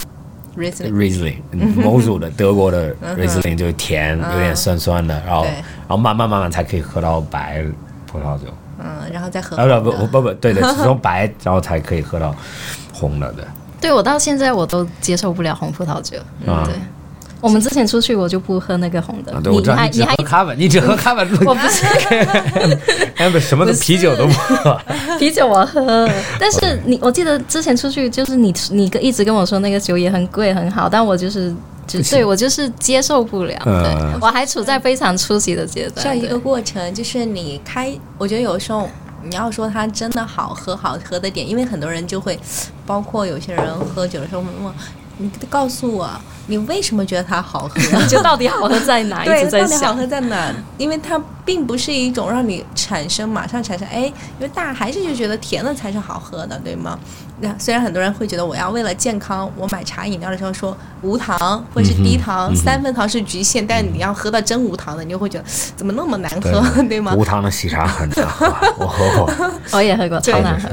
[0.57, 1.37] Riesling
[1.81, 7.63] 某组的德国的 Riesling 就甜，有点酸酸的，然后然后慢慢慢慢才可以喝到白
[8.11, 8.45] 葡萄酒，
[8.79, 12.35] 嗯，然后再喝啊不不不不，对对， 只从白然后才可以喝到
[12.93, 13.43] 红的，对。
[13.81, 16.17] 对我到现在我都接受不了红葡萄酒。
[16.45, 16.73] 嗯对，
[17.39, 19.31] 我们之前出去我就不喝那个红的。
[19.31, 21.85] 啊，对，我你知道你只还你还喝咖啡，你只喝咖啡， 我不是
[23.15, 24.77] 哎不，什么都啤酒都不喝。
[25.17, 31.55] 啤酒我喝，但是你我记得之前出去就是你你一直跟我说那个酒也很贵很好，但我就是
[31.89, 36.03] 就对我就是接受不了，嗯对我还处在非常初级的阶段。
[36.03, 38.87] 这样一个过程，就是你开，我觉得有时候
[39.23, 42.39] 你要说它真的好喝好喝的点，因为很多人就会，
[42.85, 44.73] 包括有些人喝酒的时候会问，
[45.17, 46.09] 你告诉我
[46.47, 47.79] 你为什么觉得它好喝？
[48.07, 49.23] 就到底好喝在哪？
[49.23, 49.93] 一对，到底好。
[49.95, 50.53] 喝在哪？
[50.77, 56.97] 因为它并不是一种让你产生马上产生，哎，因为大家还是就觉得甜的才是好喝的，对吗？
[57.41, 61.37] 那虽然很多人会觉得我要为了健康，我买茶饮料的时候说无糖
[61.73, 67.13] 或者是低糖，三分糖是局限，但你要喝到真无糖的，你就会觉得怎么那么难喝， 对吗？
[67.15, 68.45] 无糖的喜茶很难喝，
[68.77, 69.33] 我喝过。
[69.71, 70.69] 我也喝过，超难喝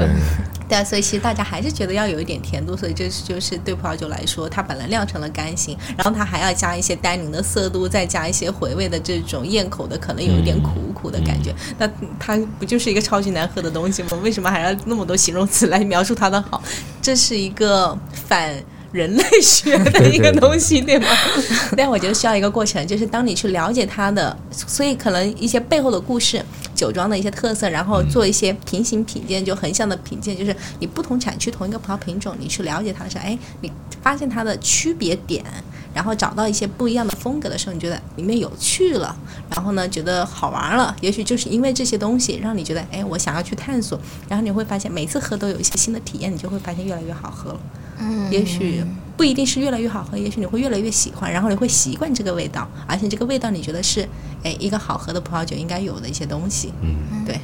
[0.68, 0.78] 对。
[0.78, 11.54] 啊，所以其实大家还是觉得要有一点甜度，所以这就是对葡萄酒来说，它本来酿成了干型，然后它还要加一些单宁的色度，再加一些回味的这种咽口的，可能有一点苦苦的感觉。
[11.78, 11.88] 那
[12.18, 14.10] 它不就是一个超级难喝的东西吗？
[14.22, 16.62] 为什么还要那么多形容词来描述它的好？
[17.00, 18.54] 这是一个反。
[18.92, 21.06] 人类学的一个东西，对吗？
[21.76, 26.42] 但我觉得需要一个过程，就是当你去了解它的，所以可能一些背后的故事、
[26.74, 33.70] 酒庄的一些特色，然后做一些平行品鉴，就横向的品鉴，就是你不同产区同一个葡萄品种，你去了解它的时候，哎，你
[34.02, 35.44] 发现它的区别点，
[35.92, 39.14] 然后找到一些不一样的风格的时候，你觉得里面有趣了，
[39.50, 47.60] 然后呢，觉得好玩了，也许就是因为这些东西让你觉得，哎，我想要去探索，然后你会发现每次喝都有一些新的体验，你就会发现越来越好喝了。
[47.98, 48.30] 嗯。
[48.30, 48.82] 也许
[49.16, 54.06] 不一定是越来越好喝，也许你会越来越喜欢，然后你会习惯这个味道，而且这个味道你觉得是
[54.42, 56.72] 哎一个好喝的葡萄酒应该有的一些东西。
[56.82, 57.40] 嗯，对，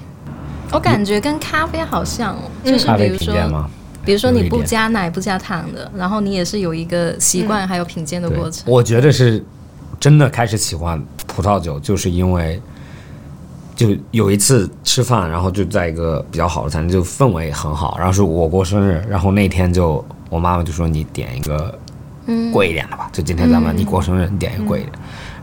[0.70, 3.70] 我感觉跟咖啡好像就是咖啡比如说品鉴吗？
[4.04, 8.64] 比如说你不加奶不加糖的，然后你也是有一个习惯还有品鉴的过程。
[8.66, 9.42] 我觉得是
[10.00, 12.60] 真的开始喜欢葡萄酒，就是因为
[13.76, 21.78] 就有一次吃饭，然后就在一个比较好的餐厅，就氛围很好，然后是我过生日，然后那天就我妈妈就说你点一个
[22.50, 24.92] 贵一点的吧，就今天咱们你过生日你点一个贵一点。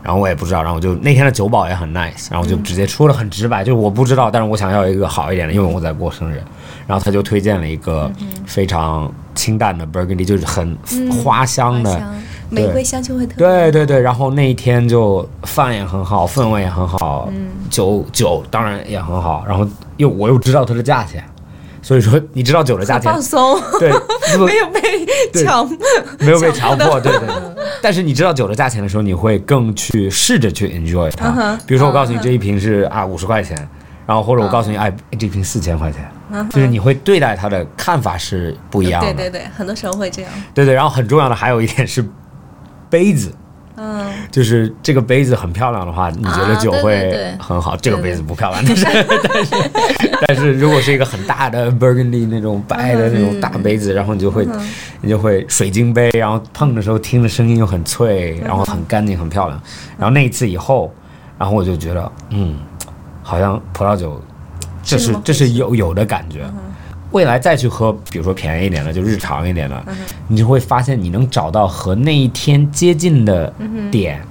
[0.02, 6.42] 然后我也不知道，然后我就那天的酒保也很 nice，然后就直接说的很直白，就是我不知道，但是我想要一个好一点的，因为我在过生日。
[6.88, 8.10] 然后他就推荐了一个
[8.46, 10.76] 非常清淡的 Burgundy，就是很
[11.22, 12.14] 花香的花香
[12.48, 17.28] 玫瑰香就会特别对对对，然后那一天就饭也很好，氛围也很好，
[17.68, 19.64] 酒酒当然也很好，然后
[19.98, 21.22] 又我又知道它的价钱，
[21.82, 23.90] 所以说你知道酒的价钱放，松，对，
[24.46, 24.80] 没有被
[25.32, 25.68] 对强，
[26.18, 27.64] 没有被强迫，对对对。
[27.82, 31.58] 但是你知道酒的价钱的时候，你会更去试着去 enjoy 它。
[31.66, 33.56] 比如说我告诉你这一瓶是啊五十块钱，
[34.06, 36.10] 然后或者我告诉你哎这瓶四千块钱，
[36.50, 39.12] 就是你会对待它的看法是不一样的。
[39.14, 40.30] 对对对，很多时候会这样。
[40.52, 42.04] 对对然后很重要的还有一点是
[42.88, 43.32] 杯子。
[43.82, 47.74] 嗯，就是这个杯子很漂亮的话，你觉得酒会对很好。
[47.78, 48.84] 这个杯子不漂亮，但是
[49.24, 54.46] 但是但是如果是一个很大的 Burgundy 那种白的那种大杯子，然后你就会
[55.00, 59.58] 你就会水晶杯，然后碰的时候听的声音又很脆，然后很干净很漂亮。
[59.96, 60.92] 然后那一次以后，
[61.38, 62.58] 然后我就觉得，嗯，
[63.22, 64.22] 好像葡萄酒
[64.82, 66.44] 这是这是有有的感觉。
[67.12, 69.84] 未来再去喝，比如说便宜一点的，就日常一点的，
[70.28, 73.52] 你就会发现你能找到和那一天接近的
[73.90, 74.22] 点，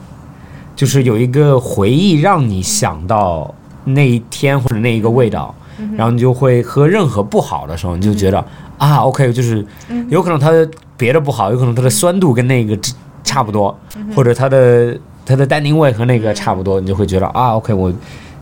[0.76, 3.54] 就是有一个回忆让你想到
[3.84, 5.54] 那一天或者那一个味道，
[5.98, 8.44] 然后你就会喝任何不好的时候，你就觉得、
[8.78, 9.66] 啊，OK，就是
[10.10, 13.78] 有可能它的别的不好，有可能它的酸度跟那个差差不多，
[14.16, 17.94] 或者它的它的单宁味和那个差不多，你就会觉得啊，OK，我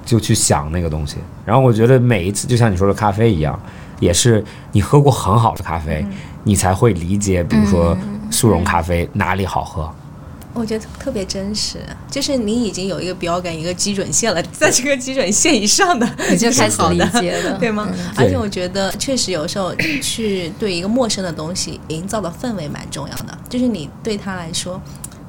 [0.05, 1.17] 就去想那个东西。
[1.43, 3.59] 然后我觉得每一次就像你说的咖啡一样，
[3.99, 6.05] 也是你喝过很好的咖啡，
[6.43, 7.97] 你才会理解，比如说
[8.29, 9.89] 速溶咖啡哪里好喝。
[10.53, 11.77] 我觉得特别真实，
[12.09, 17.87] 就是你已经有一个标杆、一个基准线了，在这个基准线以上的你就开始理解了， 对吗？
[18.15, 24.81] 对而且我觉得确实有时候去对一个陌生的东西营造的氛围蛮重要的，就是你对他来说，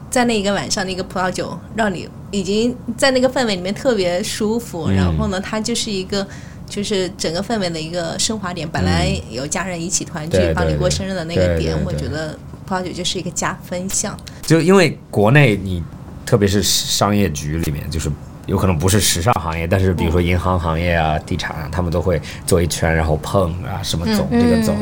[0.08, 6.26] 在那一个晚上那个葡萄酒让你已经在那个氛围里面特别舒服，嗯然后呢，它就是一个。
[6.68, 14.16] 就是整个氛围的一个升华点，本来有家人一起团聚嗯帮你过生日的那个点，我觉得葡萄酒就是一个加分项。
[14.42, 15.82] 就因为国内你，
[16.26, 18.10] 特别是商业局里面，就是
[18.46, 24.76] 有可能不是时尚行业，但是比如说银行行业啊、地产啊，他们都会坐一圈，然后碰啊，什么总、这个总、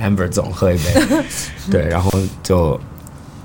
[0.00, 0.84] Amber 总喝一杯，
[1.70, 2.10] 对，然后
[2.42, 2.80] 就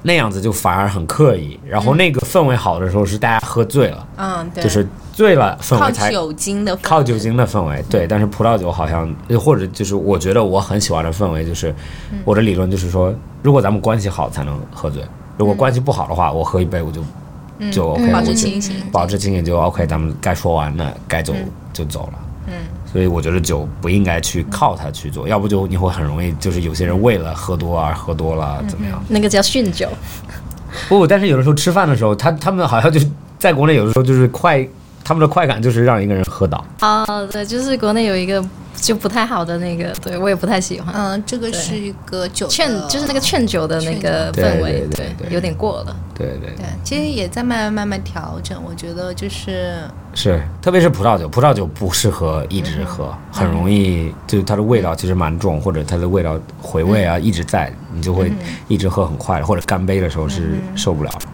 [0.04, 1.60] 那样子就反而很刻意。
[1.66, 8.08] 然后那个氛围好的时候是大家喝醉了，嗯，对，就是醉了氛围才酒精的靠酒精的氛围，对。
[8.08, 11.74] 但是葡萄酒好像，或者就是我觉得我很喜欢的氛围，就是
[12.26, 15.04] 我的理论就是说，如果咱们关系好才能喝醉，
[15.38, 17.02] 如果关系不好的话，我喝一杯我就
[17.72, 18.76] 就 OK，保持清醒。
[18.92, 21.34] 保持清醒就 OK，咱们该说完了，该走
[21.72, 22.20] 就走了。
[22.48, 22.54] 嗯，
[22.92, 29.02] 所以我觉得酒不应该去靠它去做，要不就你会很容易就是有些人为了喝多而喝多了怎么样？
[29.08, 29.88] 那个叫酗酒。
[30.90, 34.66] 不，但是有的时候吃饭的时候，他他们好像就是在国内有的时候就是快，
[35.04, 36.64] 他们的快感就是让一个人喝倒。
[36.80, 38.44] 啊，对，就是国内有一个
[38.76, 40.94] 就不太好的那个，对我也不太喜欢。
[40.96, 45.96] 嗯，这个是一个酒劝就是那个劝酒的那个氛围，对对对对有点过了。
[46.14, 48.62] 对对对，其实也在慢慢慢慢调整。
[48.64, 49.82] 我觉得就是
[50.14, 58.32] 是，特别是葡萄酒，葡萄酒不适合一直喝，很容易就是它的味道其实蛮重，或者它的味道回味啊一直在，你就会
[58.68, 61.28] 一直喝很快，或者干杯的时候是受不了的。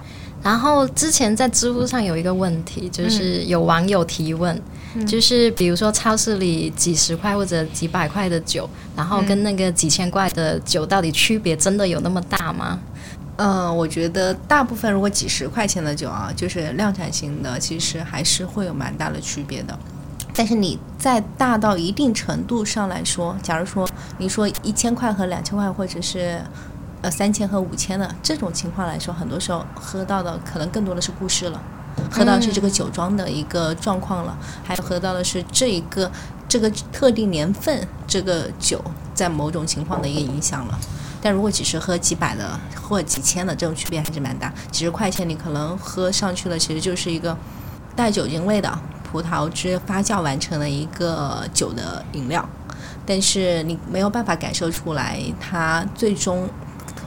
[0.48, 4.58] 然后之前在知乎上有一个问题，就是有网友提问，
[5.06, 12.80] 就是比如说超市里几十块或者几百块的酒，然后跟那个几千块的酒到底区别真的有那么大吗？
[13.36, 19.78] 嗯，我觉得大部分如果几十块钱的酒啊，就是量产型的，其实还是会有蛮大的区别的。
[20.34, 23.86] 但是你在大到一定程度上来说，假如说
[24.18, 26.40] 你说一千块和两千块，或者是
[27.02, 31.62] 呃三千和五千的这种情况来说，很多时候喝到的可能更多的是故事了，
[32.12, 36.12] 喝到的是这个酒庄的一个状况了，还有喝到的是这一个
[36.48, 38.84] 这个特定年份这个酒
[39.14, 40.80] 在某种情况的一个影响了。
[41.22, 44.52] 但如果只是喝几百的或几千的，这种区别还是蛮大。
[44.72, 47.36] 几十块钱你可能喝上去了，其实就是一个
[47.96, 52.48] 带酒精味的葡萄汁发酵完成的一个酒的饮料，
[53.06, 56.50] 但是你没有办法感受出来它最终。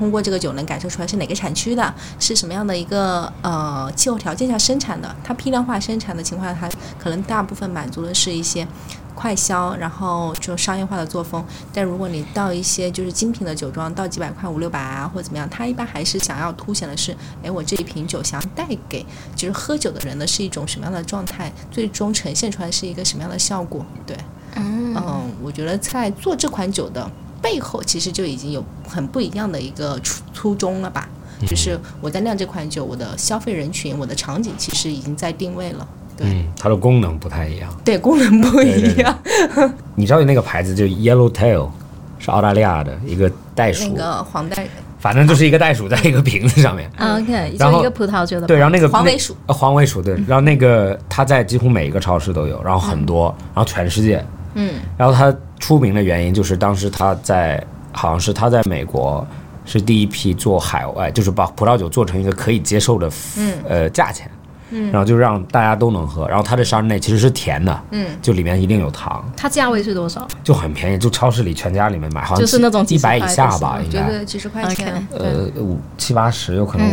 [0.01, 5.15] 通过这个酒能感受出来是哪个产区的，是什么样的一个呃气候条件下生产的。
[5.23, 8.67] 它批量化生产的情况下，它可能大部分满足的是一些
[9.15, 11.45] 快销，然后就商业化的作风。
[11.75, 19.05] 但如果你到一些就是精品的酒庄，到几百块、五六百啊，或者怎么样，它一般还是想要凸显的是，哎，我这一瓶酒想要带给
[19.37, 23.85] 就是喝酒的人的是一种什么样的状态，最终呈现出来是一个什么样的效果。
[24.07, 24.17] 对，
[24.57, 27.07] 嗯我觉得在做这款酒的
[27.41, 31.09] 背后，其实就已经有很不一样的一个初初衷了吧。
[31.47, 35.89] 就是我在酿这款酒，我的消费人群、我的场景其实已经在定位了。
[36.15, 37.75] 对，嗯，它的功能不太一样。
[37.83, 39.19] 对，功能不一对对样。
[39.97, 41.71] 你知道那个牌子就 Yellow Tail，
[42.19, 43.89] 是澳大利亚的一个袋鼠。
[43.89, 44.69] 那个黄袋
[44.99, 46.91] 反正就是一个袋鼠在一个瓶子上面。
[46.95, 54.23] 啊 OK，然后就一个葡萄酒的对，然后那个黄尾鼠呃黄尾鼠对，然后那个它在几乎每一个超市都有，然后很多，然后全世界，
[54.61, 59.27] 嗯，然后他出名的原因就是当时他在好像是他在美国
[59.65, 63.53] 是第一批做海外，就是把葡萄酒做成一个可以接受的嗯。
[63.69, 64.31] 呃价钱，
[64.71, 70.27] 嗯，然后就让大家都能喝，然后它的沙内其实是甜的，嗯，就里面一定有糖，它价位是多少？
[70.45, 74.25] 就很便宜，就超市里全家里面买，好像就是那种几一百以下吧应该。
[74.25, 75.07] 几十块钱。
[75.17, 76.87] 呃五七八十有可能，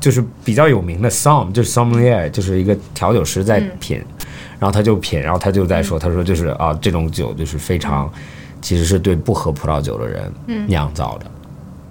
[0.00, 4.02] 就是比较有名的 som 就是 sommelier 就是一个调酒师在品，
[4.58, 8.10] 然后他就品，然后他就在说，他说就是啊这种酒就是非常，
[8.60, 10.32] 其实是对不喝葡萄酒的人
[10.66, 11.26] 酿造的，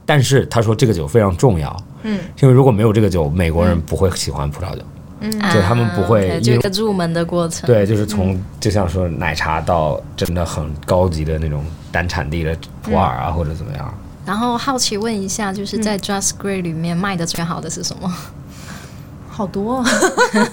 [0.05, 4.81] 但是他说这个酒非常重要，嗯，因为如果没有这个酒，美国人不会喜欢葡萄酒，
[5.21, 5.31] 嗯。
[5.53, 7.65] 就他们不会一个入门的过程。
[7.65, 13.93] 对，就是从就像说奶茶到真的很高级的那种单产地的普洱啊或者怎么样。
[14.25, 18.13] 然后好奇问一下，就是在 Just Grey 里面卖的最好的是什么？
[19.37, 19.85] 好多、哦。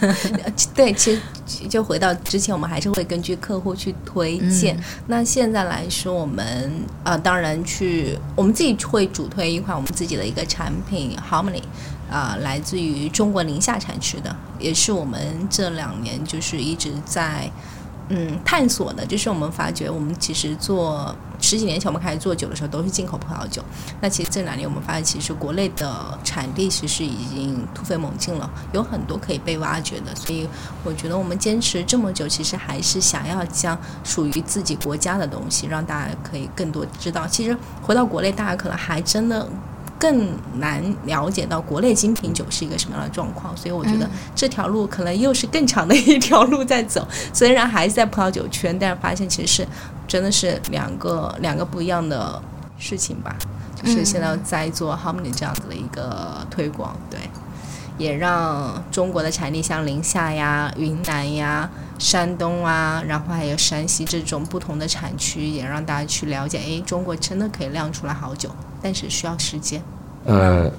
[0.76, 1.14] 对，其
[1.46, 4.78] 实就回到之前，我们还是会根据客户去推荐。
[5.06, 6.70] 那现在来说，我们
[7.02, 11.62] 呃，当然去我们自己会主推一款我们自己的一个产品 Harmony。
[12.10, 15.18] 啊、来自于中国宁夏产区的，也是我们
[15.50, 17.50] 这两年就是一直在
[18.08, 19.04] 嗯探索的。
[19.06, 23.62] 就是我们发觉，我们其实做十几年前我们开始做酒的时候，都是进口葡萄酒。
[24.00, 30.14] 那其实这两年我们发现，其实国内的产地其实已经突飞猛进了，有很多可以被挖掘的。
[30.14, 30.48] 所以
[30.82, 37.26] 我觉得我们坚持这么久，其实还是想要将属于自己国家的东西，让大家可以更多知道。
[37.26, 39.48] 其实回到国内，大家可能还真的。
[40.04, 47.08] 更难了解到国内精品酒是一个什么样的状况，所以我觉得这条路可能又是更长的一条路在走。
[47.32, 49.68] 虽然还是在葡萄酒圈，但是发现其实是
[50.06, 52.38] 真的是两个两个不一样的
[52.76, 53.34] 事情吧。
[53.74, 57.18] 就是现在在做 Harmony 这样子的一个推广，对，
[57.96, 68.50] 也让中国的产地像宁夏呀、云南呀、山东啊，然后还有山西这种不同的产区，也让大家去了解，诶，中国真的可以酿出来好酒，
[68.82, 69.82] 但是需要时间。
[70.24, 70.70] 呃，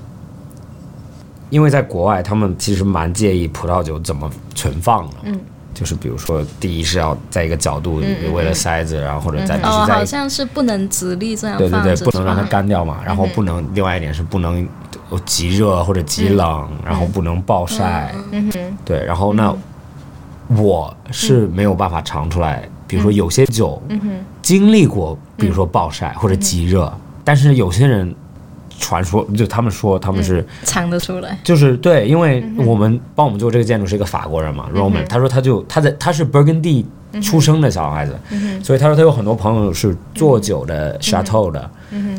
[1.50, 5.16] 因为在国外，他们其实蛮介意葡萄酒怎么存放的。
[5.24, 5.40] 嗯，
[5.74, 13.00] 就是比如说，第一是要在一个角度，嗯为了塞子，然后或者在必哦，须在好像是不能直立这样对对对，不能让它干掉嘛。
[13.06, 14.68] 然后不能，另外一点是不能
[15.26, 18.14] 极热或者极冷，然后不能暴晒。
[18.84, 19.56] 对，然后那
[20.48, 23.82] 我是没有办法尝出来，比如说有些酒
[24.42, 26.92] 经历过，比如说暴晒或者极热，
[27.24, 28.14] 但是有些人
[28.80, 30.46] 传说就他们说他们是。
[30.64, 31.38] 尝得出来。
[31.44, 36.86] 就是对，因为我们帮我们做这个建筑是一个法国人嘛，Roman，他说他就他在他是 Burgundy
[37.22, 38.14] 出生的小孩子，
[38.64, 41.70] 所以他说他有很多朋友是做酒的 Chateau 的，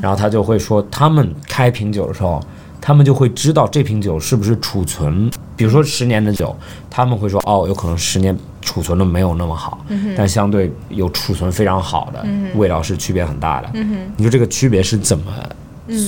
[0.01, 2.43] 然后他就会说他们开瓶酒的时候，
[2.81, 6.57] 他们就会知道这瓶酒是不是储存，比如说十年的酒，
[6.89, 9.85] 他们会说哦，有可能十年储存的没有那么好，
[10.17, 13.69] 但相对有储存非常好的，味道是区别很大的。
[14.17, 15.25] 你说这个区别是怎么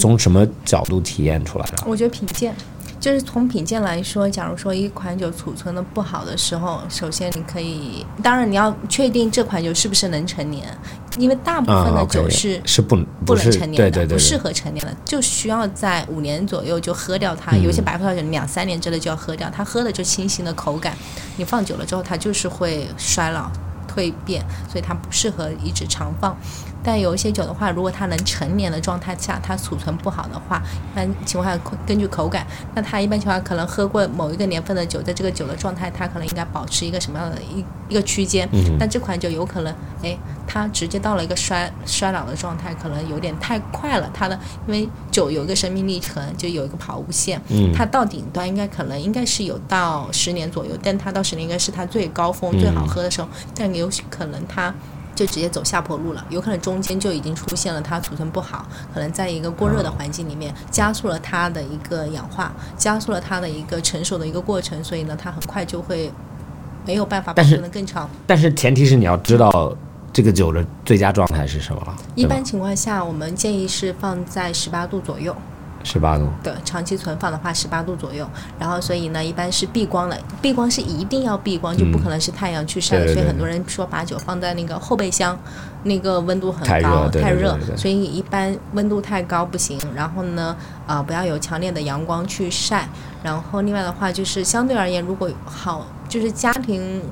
[0.00, 1.84] 从什么角度体验出来的？
[1.86, 2.54] 我觉得品鉴。
[3.00, 10.66] 就是从品鉴来说，假如说一款酒储存的不好的时候，首先你可以，当然你要确定这款酒是不是能成年，
[11.16, 17.52] 因为大部分啊的酒是是不不能是陈年的，对对对，不适合成年的，就需要在五年左右就喝掉它。
[17.52, 20.98] 嗯有些白葡萄酒你两三年之内就要喝掉，它喝的就清新的口感，
[21.36, 23.48] 你放久了之后它就是会衰老。
[23.96, 26.36] 蜕变，所以它不适合一直长放。
[26.82, 30.62] 但有一些酒的话，如果它能成年的状态下，它储存不好的话，
[30.92, 38.48] 一般情况下根据口感，那它一般情况下可能喝过某一个年份的酒，在这个酒的状态，它可能应该保持一个什么样的一一个区间。
[38.52, 40.16] 嗯但这款酒有可能，哎，
[40.46, 44.08] 它直接到了一个衰衰老的状态，可能有点太快了。
[44.14, 54.72] 它的因为酒有一个生命历程，就有一个跑物线，嗯它到顶端应该可能应该是有到十年左右，但它到十年应该是它最高峰、最好喝的时候，但有可能它。
[55.18, 58.64] 就直接走下坡路了，有可能中间就已经出现了它储存不好，
[58.94, 66.08] 可能在一个过热的环境里面加速了它的一个氧化，加速了它的一个成熟的一个过程，所以呢，它很快就会
[66.86, 68.08] 没有办法保存的更长。
[68.28, 69.76] 但是前提是你要知道
[70.12, 75.34] 这个酒的最佳状态是什么了，一般情况下，我们建议是放在十八度左右。
[75.90, 78.28] 十八度，对，长期存放的话，十八度左右。
[78.58, 85.38] 然后，所以呢，一般是避光的，避光是一定要避光，就不可能是太阳去晒所以很多人说把酒放在那个后备箱，
[85.84, 89.78] 那个温度很高，太热所以一般温度太高不行。
[89.94, 90.54] 然后呢，
[90.86, 92.86] 啊、不要有强烈的阳光去晒。
[93.22, 97.02] 然后另外的话，就是相对而言，如果好，就是家庭。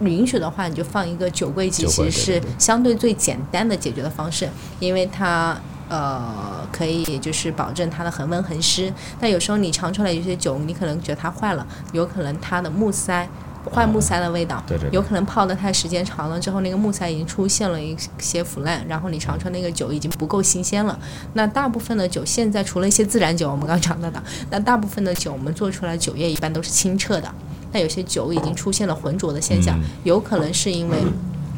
[0.00, 4.46] 允许的话，你就放一个酒柜机，其实是相对最简单的解决的方式，
[4.80, 5.56] 因为它
[5.88, 8.92] 呃，可以就是保证它的恒温恒湿。
[9.20, 13.28] 但有时候你尝出来有些酒，你可能觉得它坏了，有可能它的木塞。
[13.74, 20.98] 坏木塞的味道，对对对有可能泡的太时间长了之后，那个木塞已经出现了一些腐烂，然后你尝出来那个酒已经不够新鲜了。
[21.32, 27.34] 那大部分的酒现在除了一些自然酒，我们刚刚讲到的，那大部分的酒我们做出来酒液一般都是清澈的，
[27.72, 30.98] 但有些酒已经出现了浑浊的现象，有可能是因为。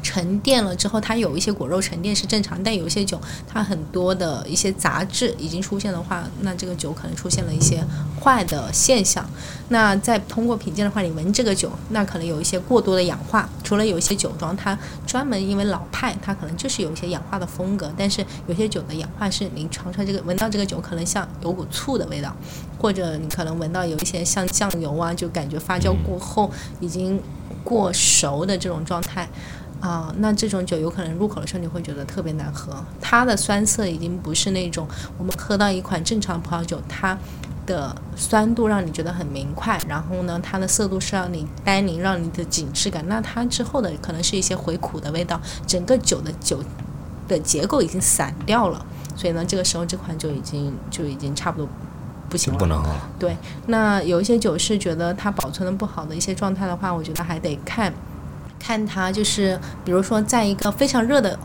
[0.06, 7.84] 沉淀了之后，它有一些果肉沉淀是正常，但有些酒它很多的一些杂质已经出现的话，那这个酒可能出现了一些
[8.22, 9.28] 坏的现象。
[9.70, 13.48] 那再通过品鉴的话，你闻这个酒，那可能有一些过多的氧化。
[13.64, 22.32] 除了有一些酒庄它专门因为老派，它可能就是有一些氧化的风格，但是有些酒的氧化是你尝出来这个闻到这个酒可能像有股醋的味道，
[22.78, 26.48] 或者你可能闻到有一些像酱油啊，就感觉发酵过后
[26.78, 27.20] 已经
[27.64, 29.28] 过熟的这种状态。
[29.86, 37.16] 啊、那这种酒有可能入口的时候你会觉得特别难喝，它的酸涩已经不是那种我们喝到一款正常葡萄酒，它
[37.66, 43.06] 的酸度让你觉得很明快，然后呢，它的涩度是让你单宁，让你的紧致感。
[43.06, 46.58] 那它之后的可能是一些回苦的味道，整个酒的酒
[47.28, 48.84] 的结构已经散掉了，
[49.14, 51.68] 所以呢，这个时候这款酒已经就已经差不多
[52.28, 53.08] 不行了，不能喝了。
[53.18, 57.92] 对，那有一些酒是觉得它保存的不好的一些状态的话，我觉得还得看，
[58.66, 61.38] 看它就是比如说在一个非常热的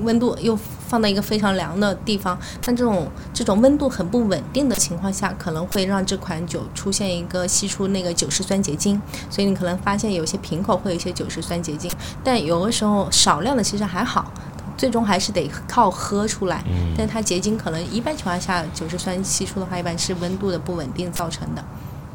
[0.00, 0.58] 温度又
[0.88, 9.00] 放到一个非常凉的地方，像这种这种温度很不稳定的情况下，可能会让这款酒出现一个析出那个酒石酸结晶，
[9.30, 11.88] 所以你可能发现有些瓶口会有一些酒石酸结晶，
[12.24, 14.32] 但有的时候少量的其实还好。
[14.76, 16.60] 最终还是得靠喝出来，
[16.98, 21.64] 但它结晶可能一般情况下酒石酸析出的话，一般是温度的不稳定造成的。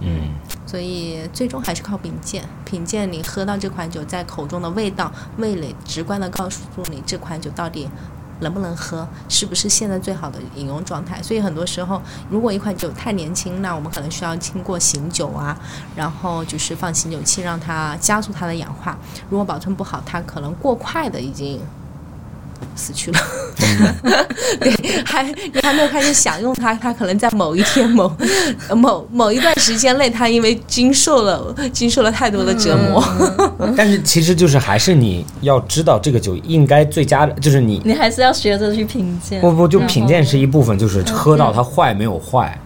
[0.02, 0.34] 嗯，
[0.70, 2.48] 所以最终还是靠品鉴。
[2.64, 6.60] 品鉴你喝到这款酒在口中的味道，味蕾直观的告诉
[6.92, 7.90] 你这款酒到底
[8.42, 11.24] 能不能喝，是不是现在最好的饮用状态。
[11.24, 12.00] 所以很多时候，
[12.30, 15.60] 如果一款酒太年轻，那我们可能需要经过醒酒啊，
[15.96, 18.96] 然后就是放醒酒器让它加速它的氧化。
[19.28, 21.60] 如果保存不好，它可能过快的已经。
[22.76, 23.20] 死去了，
[24.60, 28.12] 对，还你还没有开始享用它，它可能在某一天、某
[28.76, 33.04] 某某一段时间内，它因为经受了经受了太多的折磨，
[33.76, 39.42] 但是其实就是还是你要知道这个酒应该最佳的，就是你你还是要学着去品鉴。
[39.42, 42.58] 不不就品鉴是一部分，就是喝到它坏没有坏。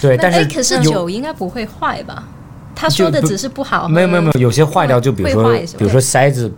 [0.00, 2.22] 对，但哎，是可是酒应该不会坏吧？
[2.78, 6.52] 他说的只是不好，没有没有没有，有些坏掉，就比如说比如说塞子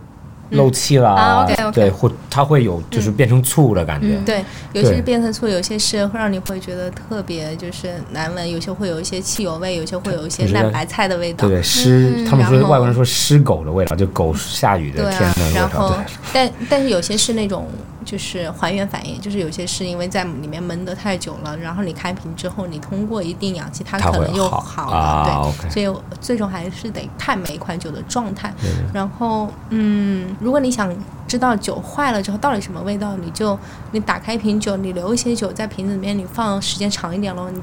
[0.51, 4.17] 漏气啦，对，或它会有就是变成醋的感觉。
[4.17, 4.43] 嗯对，
[4.73, 11.57] 有些是变成醋，有些是会让你会觉得特别就是难闻，有些会有一些汽油味，有些会有一些烂白菜的味道对。
[11.57, 15.79] 对，湿，他们说外国人说湿狗的味道，就狗下雨的天的，味然道。
[15.79, 17.67] 后对，但但是有些是那种
[18.05, 25.69] 就是还原反应，就是有些是因为在里面闷得太久了，然后你开瓶之后，你通过一定氧气，它可能又好好了，啊对。
[25.69, 28.53] 所以最终还是得看每一款酒的状态。
[28.93, 30.93] 然后，嗯，如果你想
[31.27, 33.57] 知道酒坏了之后到底什么味道，你就
[33.91, 37.61] 你打开一瓶酒，你留一些酒在瓶子里面，你放时间长一点咯，你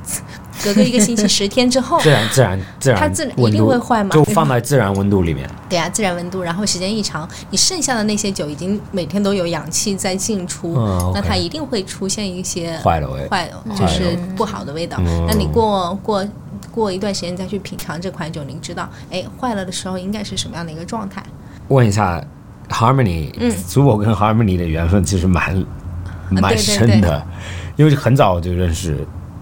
[0.62, 5.48] 隔个一个星期、十天之后，自然自然自然，它自然一定会坏嘛就放在自然温度里面。
[5.68, 13.28] 对啊，自然温度，然后时间一长，你剩下的那些酒已经每天都有氧气在进出，嗯那它一定会出现一些坏的味。
[13.28, 14.96] 坏就是不好的味道。
[15.00, 15.24] 嗯。
[15.28, 16.26] 那你过过
[16.72, 21.22] 过一段时间再去品尝这款酒，您知道，哎，坏了的时候应该是什么样的一个状态？
[21.68, 22.20] 问一下
[22.68, 23.54] ，Harmony，嗯。
[23.68, 25.64] 祖我跟 Harmony 的缘分其实蛮
[26.28, 27.24] 蛮对对深的，
[27.76, 28.98] 因为很早就认识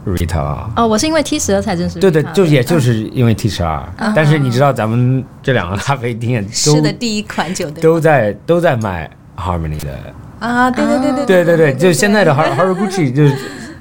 [0.07, 0.71] Rita 了。
[0.77, 3.83] 哦，我是因为 T 十二才认识对对就也就是因为 T 十二，
[4.15, 9.99] 但是你知道咱们这两个咖啡店都是的，第一款酒对都在都在卖 Harmony 的，
[10.45, 13.37] 啊，对对对对对对对，就现在的 Har Haraguchi 就是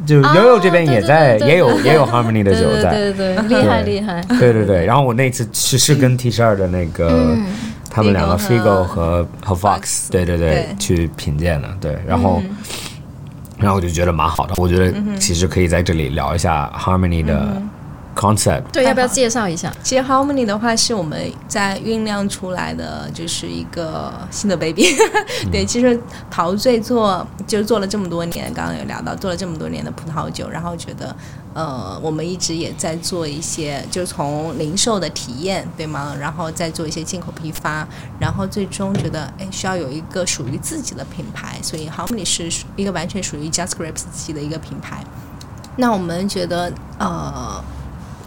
[0.05, 4.21] 就悠悠这边也在也有也有 Harmony 的 酒在，对对对，厉害厉害。
[4.39, 7.36] 对对对，然后我那次是是跟 T 十二的那个、
[7.89, 10.75] 他们两个 Figo 和和和 Fox，Fox，对对对对。
[10.79, 12.42] 去品鉴的，对，然后、
[13.58, 17.62] 然后我就觉得蛮好的，我觉得其实可以在这里聊一下 Harmony 的
[18.15, 19.73] concept，、对，要不要介绍一下？
[19.83, 24.95] 其实 Harmony 的话是我们在酝酿出来的，就是一个新的 baby。
[25.51, 25.99] 对，其实
[26.29, 31.15] 陶醉做就是做了这么多年，刚刚有聊到做了这么多年的葡萄酒，然后觉得
[31.53, 36.15] 呃，我们一直也在做一些，就是从零售的体验，对吗？
[36.19, 37.87] 然后再做一些进口批发，
[38.19, 45.03] 然后最终觉得哎，需要有一个属于自己的品牌，所以 Harmony 是属一个完全属于 Just Grapes 自己的一个品牌。
[45.75, 47.63] 那我们觉得呃。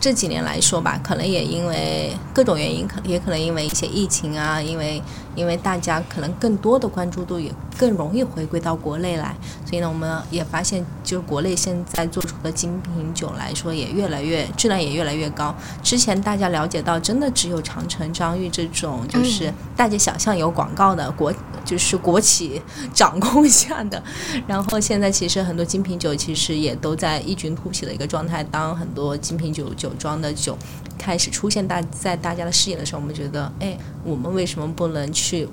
[0.07, 5.03] 这几年来说吧，可能也因为各种原因，可也可能因为一些疫情啊，因为
[5.37, 9.37] 因为大家可能更多的关注度也更容易回归到国内来。
[9.65, 15.55] 所以呢，我们也发现，就是国内现在做出的精品酒来说，也越来越质量也越来越高。
[15.83, 21.33] 之前大家了解到，真的只有长城、张裕这种，就是大街小巷有广告的国，
[21.65, 22.63] 就是国企
[22.95, 24.03] 掌控下的。
[24.47, 28.43] 然后现在其实很多精品酒其实也都在异军突起的一个状态。
[28.45, 30.57] 当很多精品酒酒庄的酒
[30.97, 35.49] 开始出现大在大家的视野的时候，我们觉得，哎，我们为什么不能去，去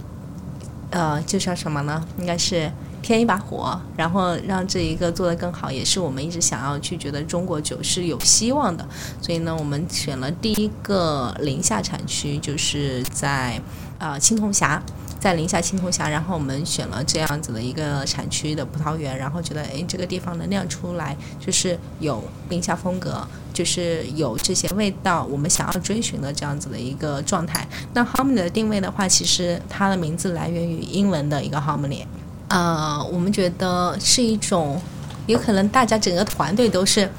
[0.92, 2.06] 呃，就叫什么呢？
[2.20, 2.72] 应该是。
[3.04, 8.88] 添一把火，然后让这一个做得更好，也是我们一直想要去觉得中国酒是有希望的。
[9.22, 13.60] 所以呢，我们选了第一个宁夏产区，就是在
[14.00, 14.82] 呃青铜峡，
[15.24, 16.10] 在宁夏青铜峡。
[16.10, 27.66] 然后我们选了这样子的一个产区的葡萄园，然后觉得哎这个地方能酿出来就是有宁夏风格，就是有这些味道，我们想要追寻的这样子的一个状态。
[27.94, 32.04] 那 Harmony 的定位的话，其实它的名字来源于英文的一个 Harmony。
[32.50, 34.80] 呃，我们觉得是一种，
[35.26, 37.10] 有可能大家整个团队都是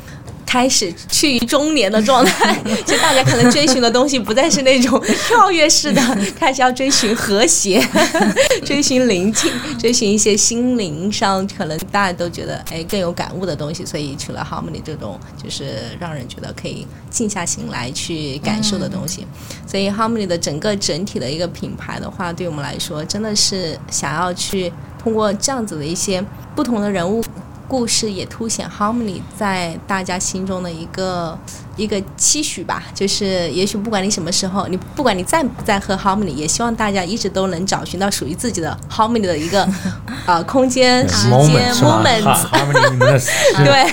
[0.54, 2.56] 开始趋于中年的状态，
[2.86, 6.00] 就大家可能追寻的东西不再是那种 跳跃式的，
[6.38, 7.84] 开始要追寻和谐，
[8.64, 19.26] 追寻宁静，追寻一些心灵上可能大家都觉得哎更有感悟的东西，所以取了 Harmony 这种就是让人觉得可以静下心来去感受的东西，
[19.66, 24.72] 所以 Harmony 的整个整体的一个品牌的话，对我们来说真的是想要去。
[25.04, 26.24] 通过这样子的一些
[26.56, 27.22] 不同的人物
[27.68, 31.38] 故事，也凸显 Harmony 在大家心中的一个
[31.76, 32.82] 一个期许吧。
[32.94, 39.68] 就是也许不管你什么时候，你不管你在不在喝 Harmony，也希望大家一直都能找寻到属于自己的 Harmony 的一个
[40.26, 42.36] 呃空间、时间、moment。
[43.64, 43.86] 对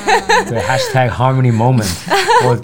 [0.46, 1.88] 对，Hashtag Harmony Moment。
[2.46, 2.56] 我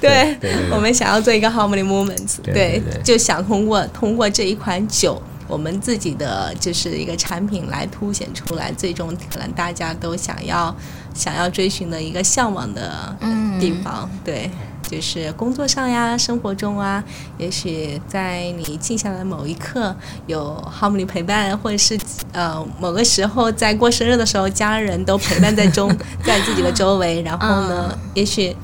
[0.00, 0.36] 对，
[0.70, 2.40] 我们想要做一个 Harmony Moments。
[2.42, 5.20] 对，就想通过通过这一款酒。
[5.48, 10.74] 我们自己的就是一个产品来凸显出来，最终可能大家都想要
[11.14, 13.16] 想要追寻的一个向往的
[13.58, 14.50] 地方，对，
[14.88, 17.02] 就是工作上呀，生活中啊，
[17.38, 19.96] 也许在你静下来某一刻，
[20.26, 21.98] 有 Harmony 陪伴，或者是
[22.32, 25.88] 呃某个时候在过生日的时候，家人都陪伴在中
[26.22, 28.54] 在自己的周围，然后呢，也许，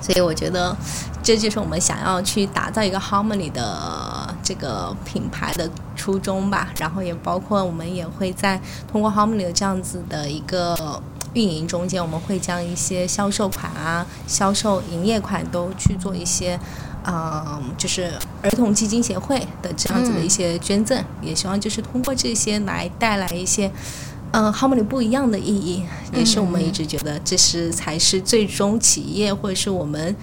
[0.00, 0.76] 所以我觉得。
[1.24, 6.72] 这就是我们想要去打造一个 Harmony 的这个品牌的初衷吧。
[6.78, 8.60] 然后也包括我们也会在
[8.90, 11.02] 通过 Harmony 这样子的一个
[11.34, 16.58] 运营中间，我们会将一些销售款啊、销售营业款都去做一些，
[17.06, 18.12] 嗯，就是
[18.42, 21.02] 儿童基金协会的这样子的一些捐赠。
[21.22, 23.70] 也希望就是通过这些来带来一些，
[24.32, 25.84] 嗯，Harmony 不一样的意义。
[26.14, 30.14] 也是我们一直觉得这是才是最终企业或者是我们。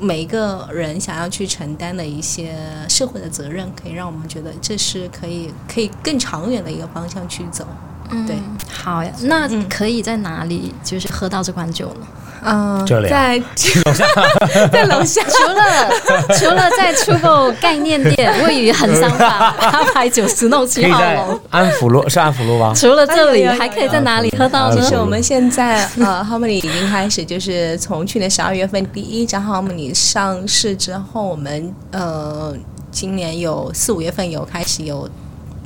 [0.00, 2.56] 每一个人想要去承担的一些
[2.88, 7.66] 社会的责任，可以让我们觉得这是可以可以更长远的一个方向去走。
[8.10, 8.36] 嗯，对，
[8.72, 12.06] 好呀，那可以在哪里就是喝到这款酒呢？
[12.40, 15.22] 嗯， 在楼下，在楼下。
[15.24, 15.90] 除了
[16.38, 22.72] 除了在 Trouble 概念店位于横山法八百九十弄七号楼，安福路是安福路吗？
[22.76, 24.80] 除了这里，还可以在哪里喝到呢？
[24.80, 32.54] 其实我们现在呃，Harmony 已经开始，就是从去年十二月份第一张 Harmony 上市之后，我们呃，
[32.92, 35.08] 今年有四五月份有开始有。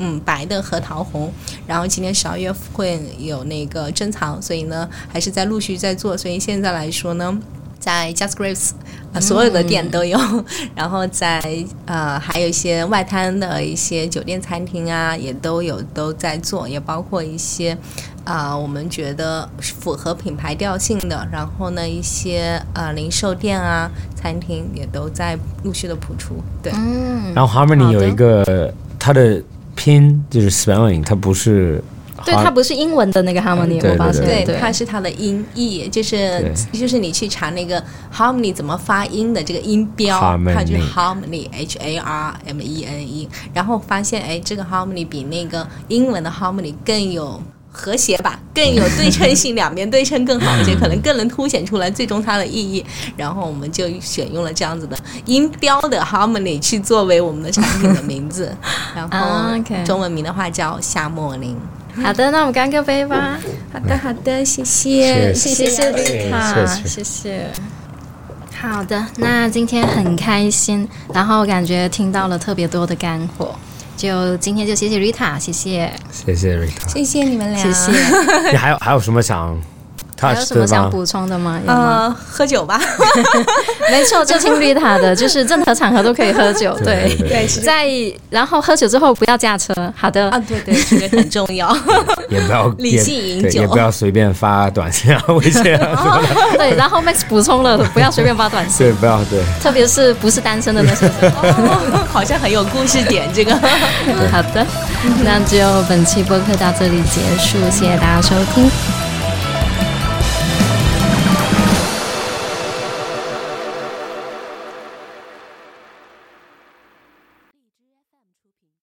[0.04, 1.32] 嗯，白的和桃红，
[1.64, 6.18] 然后今年十二月会有那个珍藏，所以呢，还是在陆续在做。
[6.18, 7.38] 所以现在来说呢，
[7.78, 8.70] 在 Just Grapes
[9.12, 10.18] 啊，所有的店都有，
[10.74, 11.40] 然后在
[11.86, 17.78] 呃，还有一些外滩的一些酒店、餐厅啊，也都有都在做，也包括一些
[18.24, 26.42] 啊，我们觉得符合品牌调性的，然后呢，一些呃零售店啊、餐厅也都在陆续的铺出。
[26.60, 29.40] 对，嗯，然后 Harmony 有一个它的。
[29.74, 31.82] 拼就是 spelling，它不是，
[32.24, 37.82] 对，它不是英文的那个 harmony，我发现，对，它是它的音译，就是就是你去查那个
[38.14, 40.20] harmony 怎么发音的这个音标，
[40.54, 47.42] 它就是 harmony，h a r m e n e，然后发现哎，这个 harmony 比那个英文的 harmony 更有。
[47.72, 52.84] 和谐吧，更有对称性，两边对称更好一些，可能更能凸显出来最终它的意义。
[53.16, 58.54] 然后我们就选用了这样子的音标的 harmony 去作为我们的产品的名字，
[58.94, 61.56] 然后中文名的话叫夏莫林。
[62.02, 63.38] 好的，那我们干个杯吧。
[63.72, 67.46] 好的，好的，谢谢，谢谢，谢谢卡，谢谢。
[68.60, 73.54] 好的，那今天很开心，然后感觉听到了特别多的干货。
[74.02, 77.92] 就今天就谢谢 Rita，谢谢，谢谢 Rita，谢谢你们俩，谢谢。
[78.50, 79.56] 你还有还有什么想？
[80.28, 80.66] 还有什么？
[80.66, 81.60] 想补充的吗？
[81.66, 82.80] 呃，喝酒吧，
[83.90, 86.76] 没错，就听绿塔的，就是任何场合都可以喝酒。
[86.84, 87.88] 对对，在
[88.30, 89.72] 然后喝酒之后不要驾车。
[89.96, 91.76] 好的，啊，对对，这个很重要。
[92.30, 96.20] 也不要 理性饮酒也不要随便发短信啊、微信啊。
[96.56, 99.42] 对，然后 Max 补充了，不要随便发短信，对，不要对。
[99.60, 101.32] 特别是不是单身的那些人。
[101.32, 103.54] 哦好像很有故事点，这个。
[104.30, 104.66] 好的，
[105.24, 108.70] 那就本期播客到这里结束，谢谢大家收听，